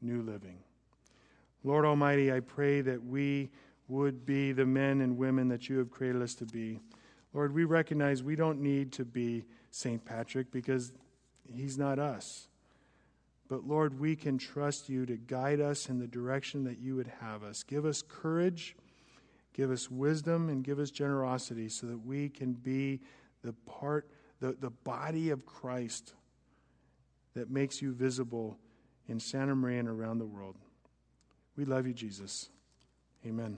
new 0.00 0.22
living. 0.22 0.58
Lord 1.64 1.84
Almighty, 1.84 2.32
I 2.32 2.40
pray 2.40 2.80
that 2.82 3.04
we 3.04 3.50
would 3.88 4.24
be 4.24 4.52
the 4.52 4.66
men 4.66 5.00
and 5.00 5.16
women 5.16 5.48
that 5.48 5.68
you 5.68 5.78
have 5.78 5.90
created 5.90 6.22
us 6.22 6.34
to 6.36 6.46
be. 6.46 6.78
Lord, 7.32 7.52
we 7.52 7.64
recognize 7.64 8.22
we 8.22 8.36
don't 8.36 8.60
need 8.60 8.92
to 8.92 9.04
be 9.04 9.44
St. 9.70 10.04
Patrick 10.04 10.50
because 10.52 10.92
he's 11.52 11.76
not 11.76 11.98
us. 11.98 12.48
But 13.48 13.66
Lord, 13.66 13.98
we 13.98 14.14
can 14.14 14.38
trust 14.38 14.88
you 14.88 15.06
to 15.06 15.16
guide 15.16 15.60
us 15.60 15.88
in 15.88 15.98
the 15.98 16.06
direction 16.06 16.64
that 16.64 16.78
you 16.78 16.96
would 16.96 17.10
have 17.20 17.42
us. 17.42 17.62
Give 17.62 17.84
us 17.84 18.02
courage 18.02 18.76
Give 19.58 19.72
us 19.72 19.90
wisdom 19.90 20.50
and 20.50 20.62
give 20.62 20.78
us 20.78 20.92
generosity 20.92 21.68
so 21.68 21.88
that 21.88 21.98
we 22.06 22.28
can 22.28 22.52
be 22.52 23.00
the 23.42 23.52
part, 23.66 24.08
the, 24.38 24.56
the 24.60 24.70
body 24.70 25.30
of 25.30 25.44
Christ 25.44 26.14
that 27.34 27.50
makes 27.50 27.82
you 27.82 27.92
visible 27.92 28.56
in 29.08 29.18
Santa 29.18 29.56
Maria 29.56 29.80
and 29.80 29.88
around 29.88 30.18
the 30.18 30.26
world. 30.26 30.54
We 31.56 31.64
love 31.64 31.88
you, 31.88 31.92
Jesus. 31.92 32.50
Amen. 33.26 33.56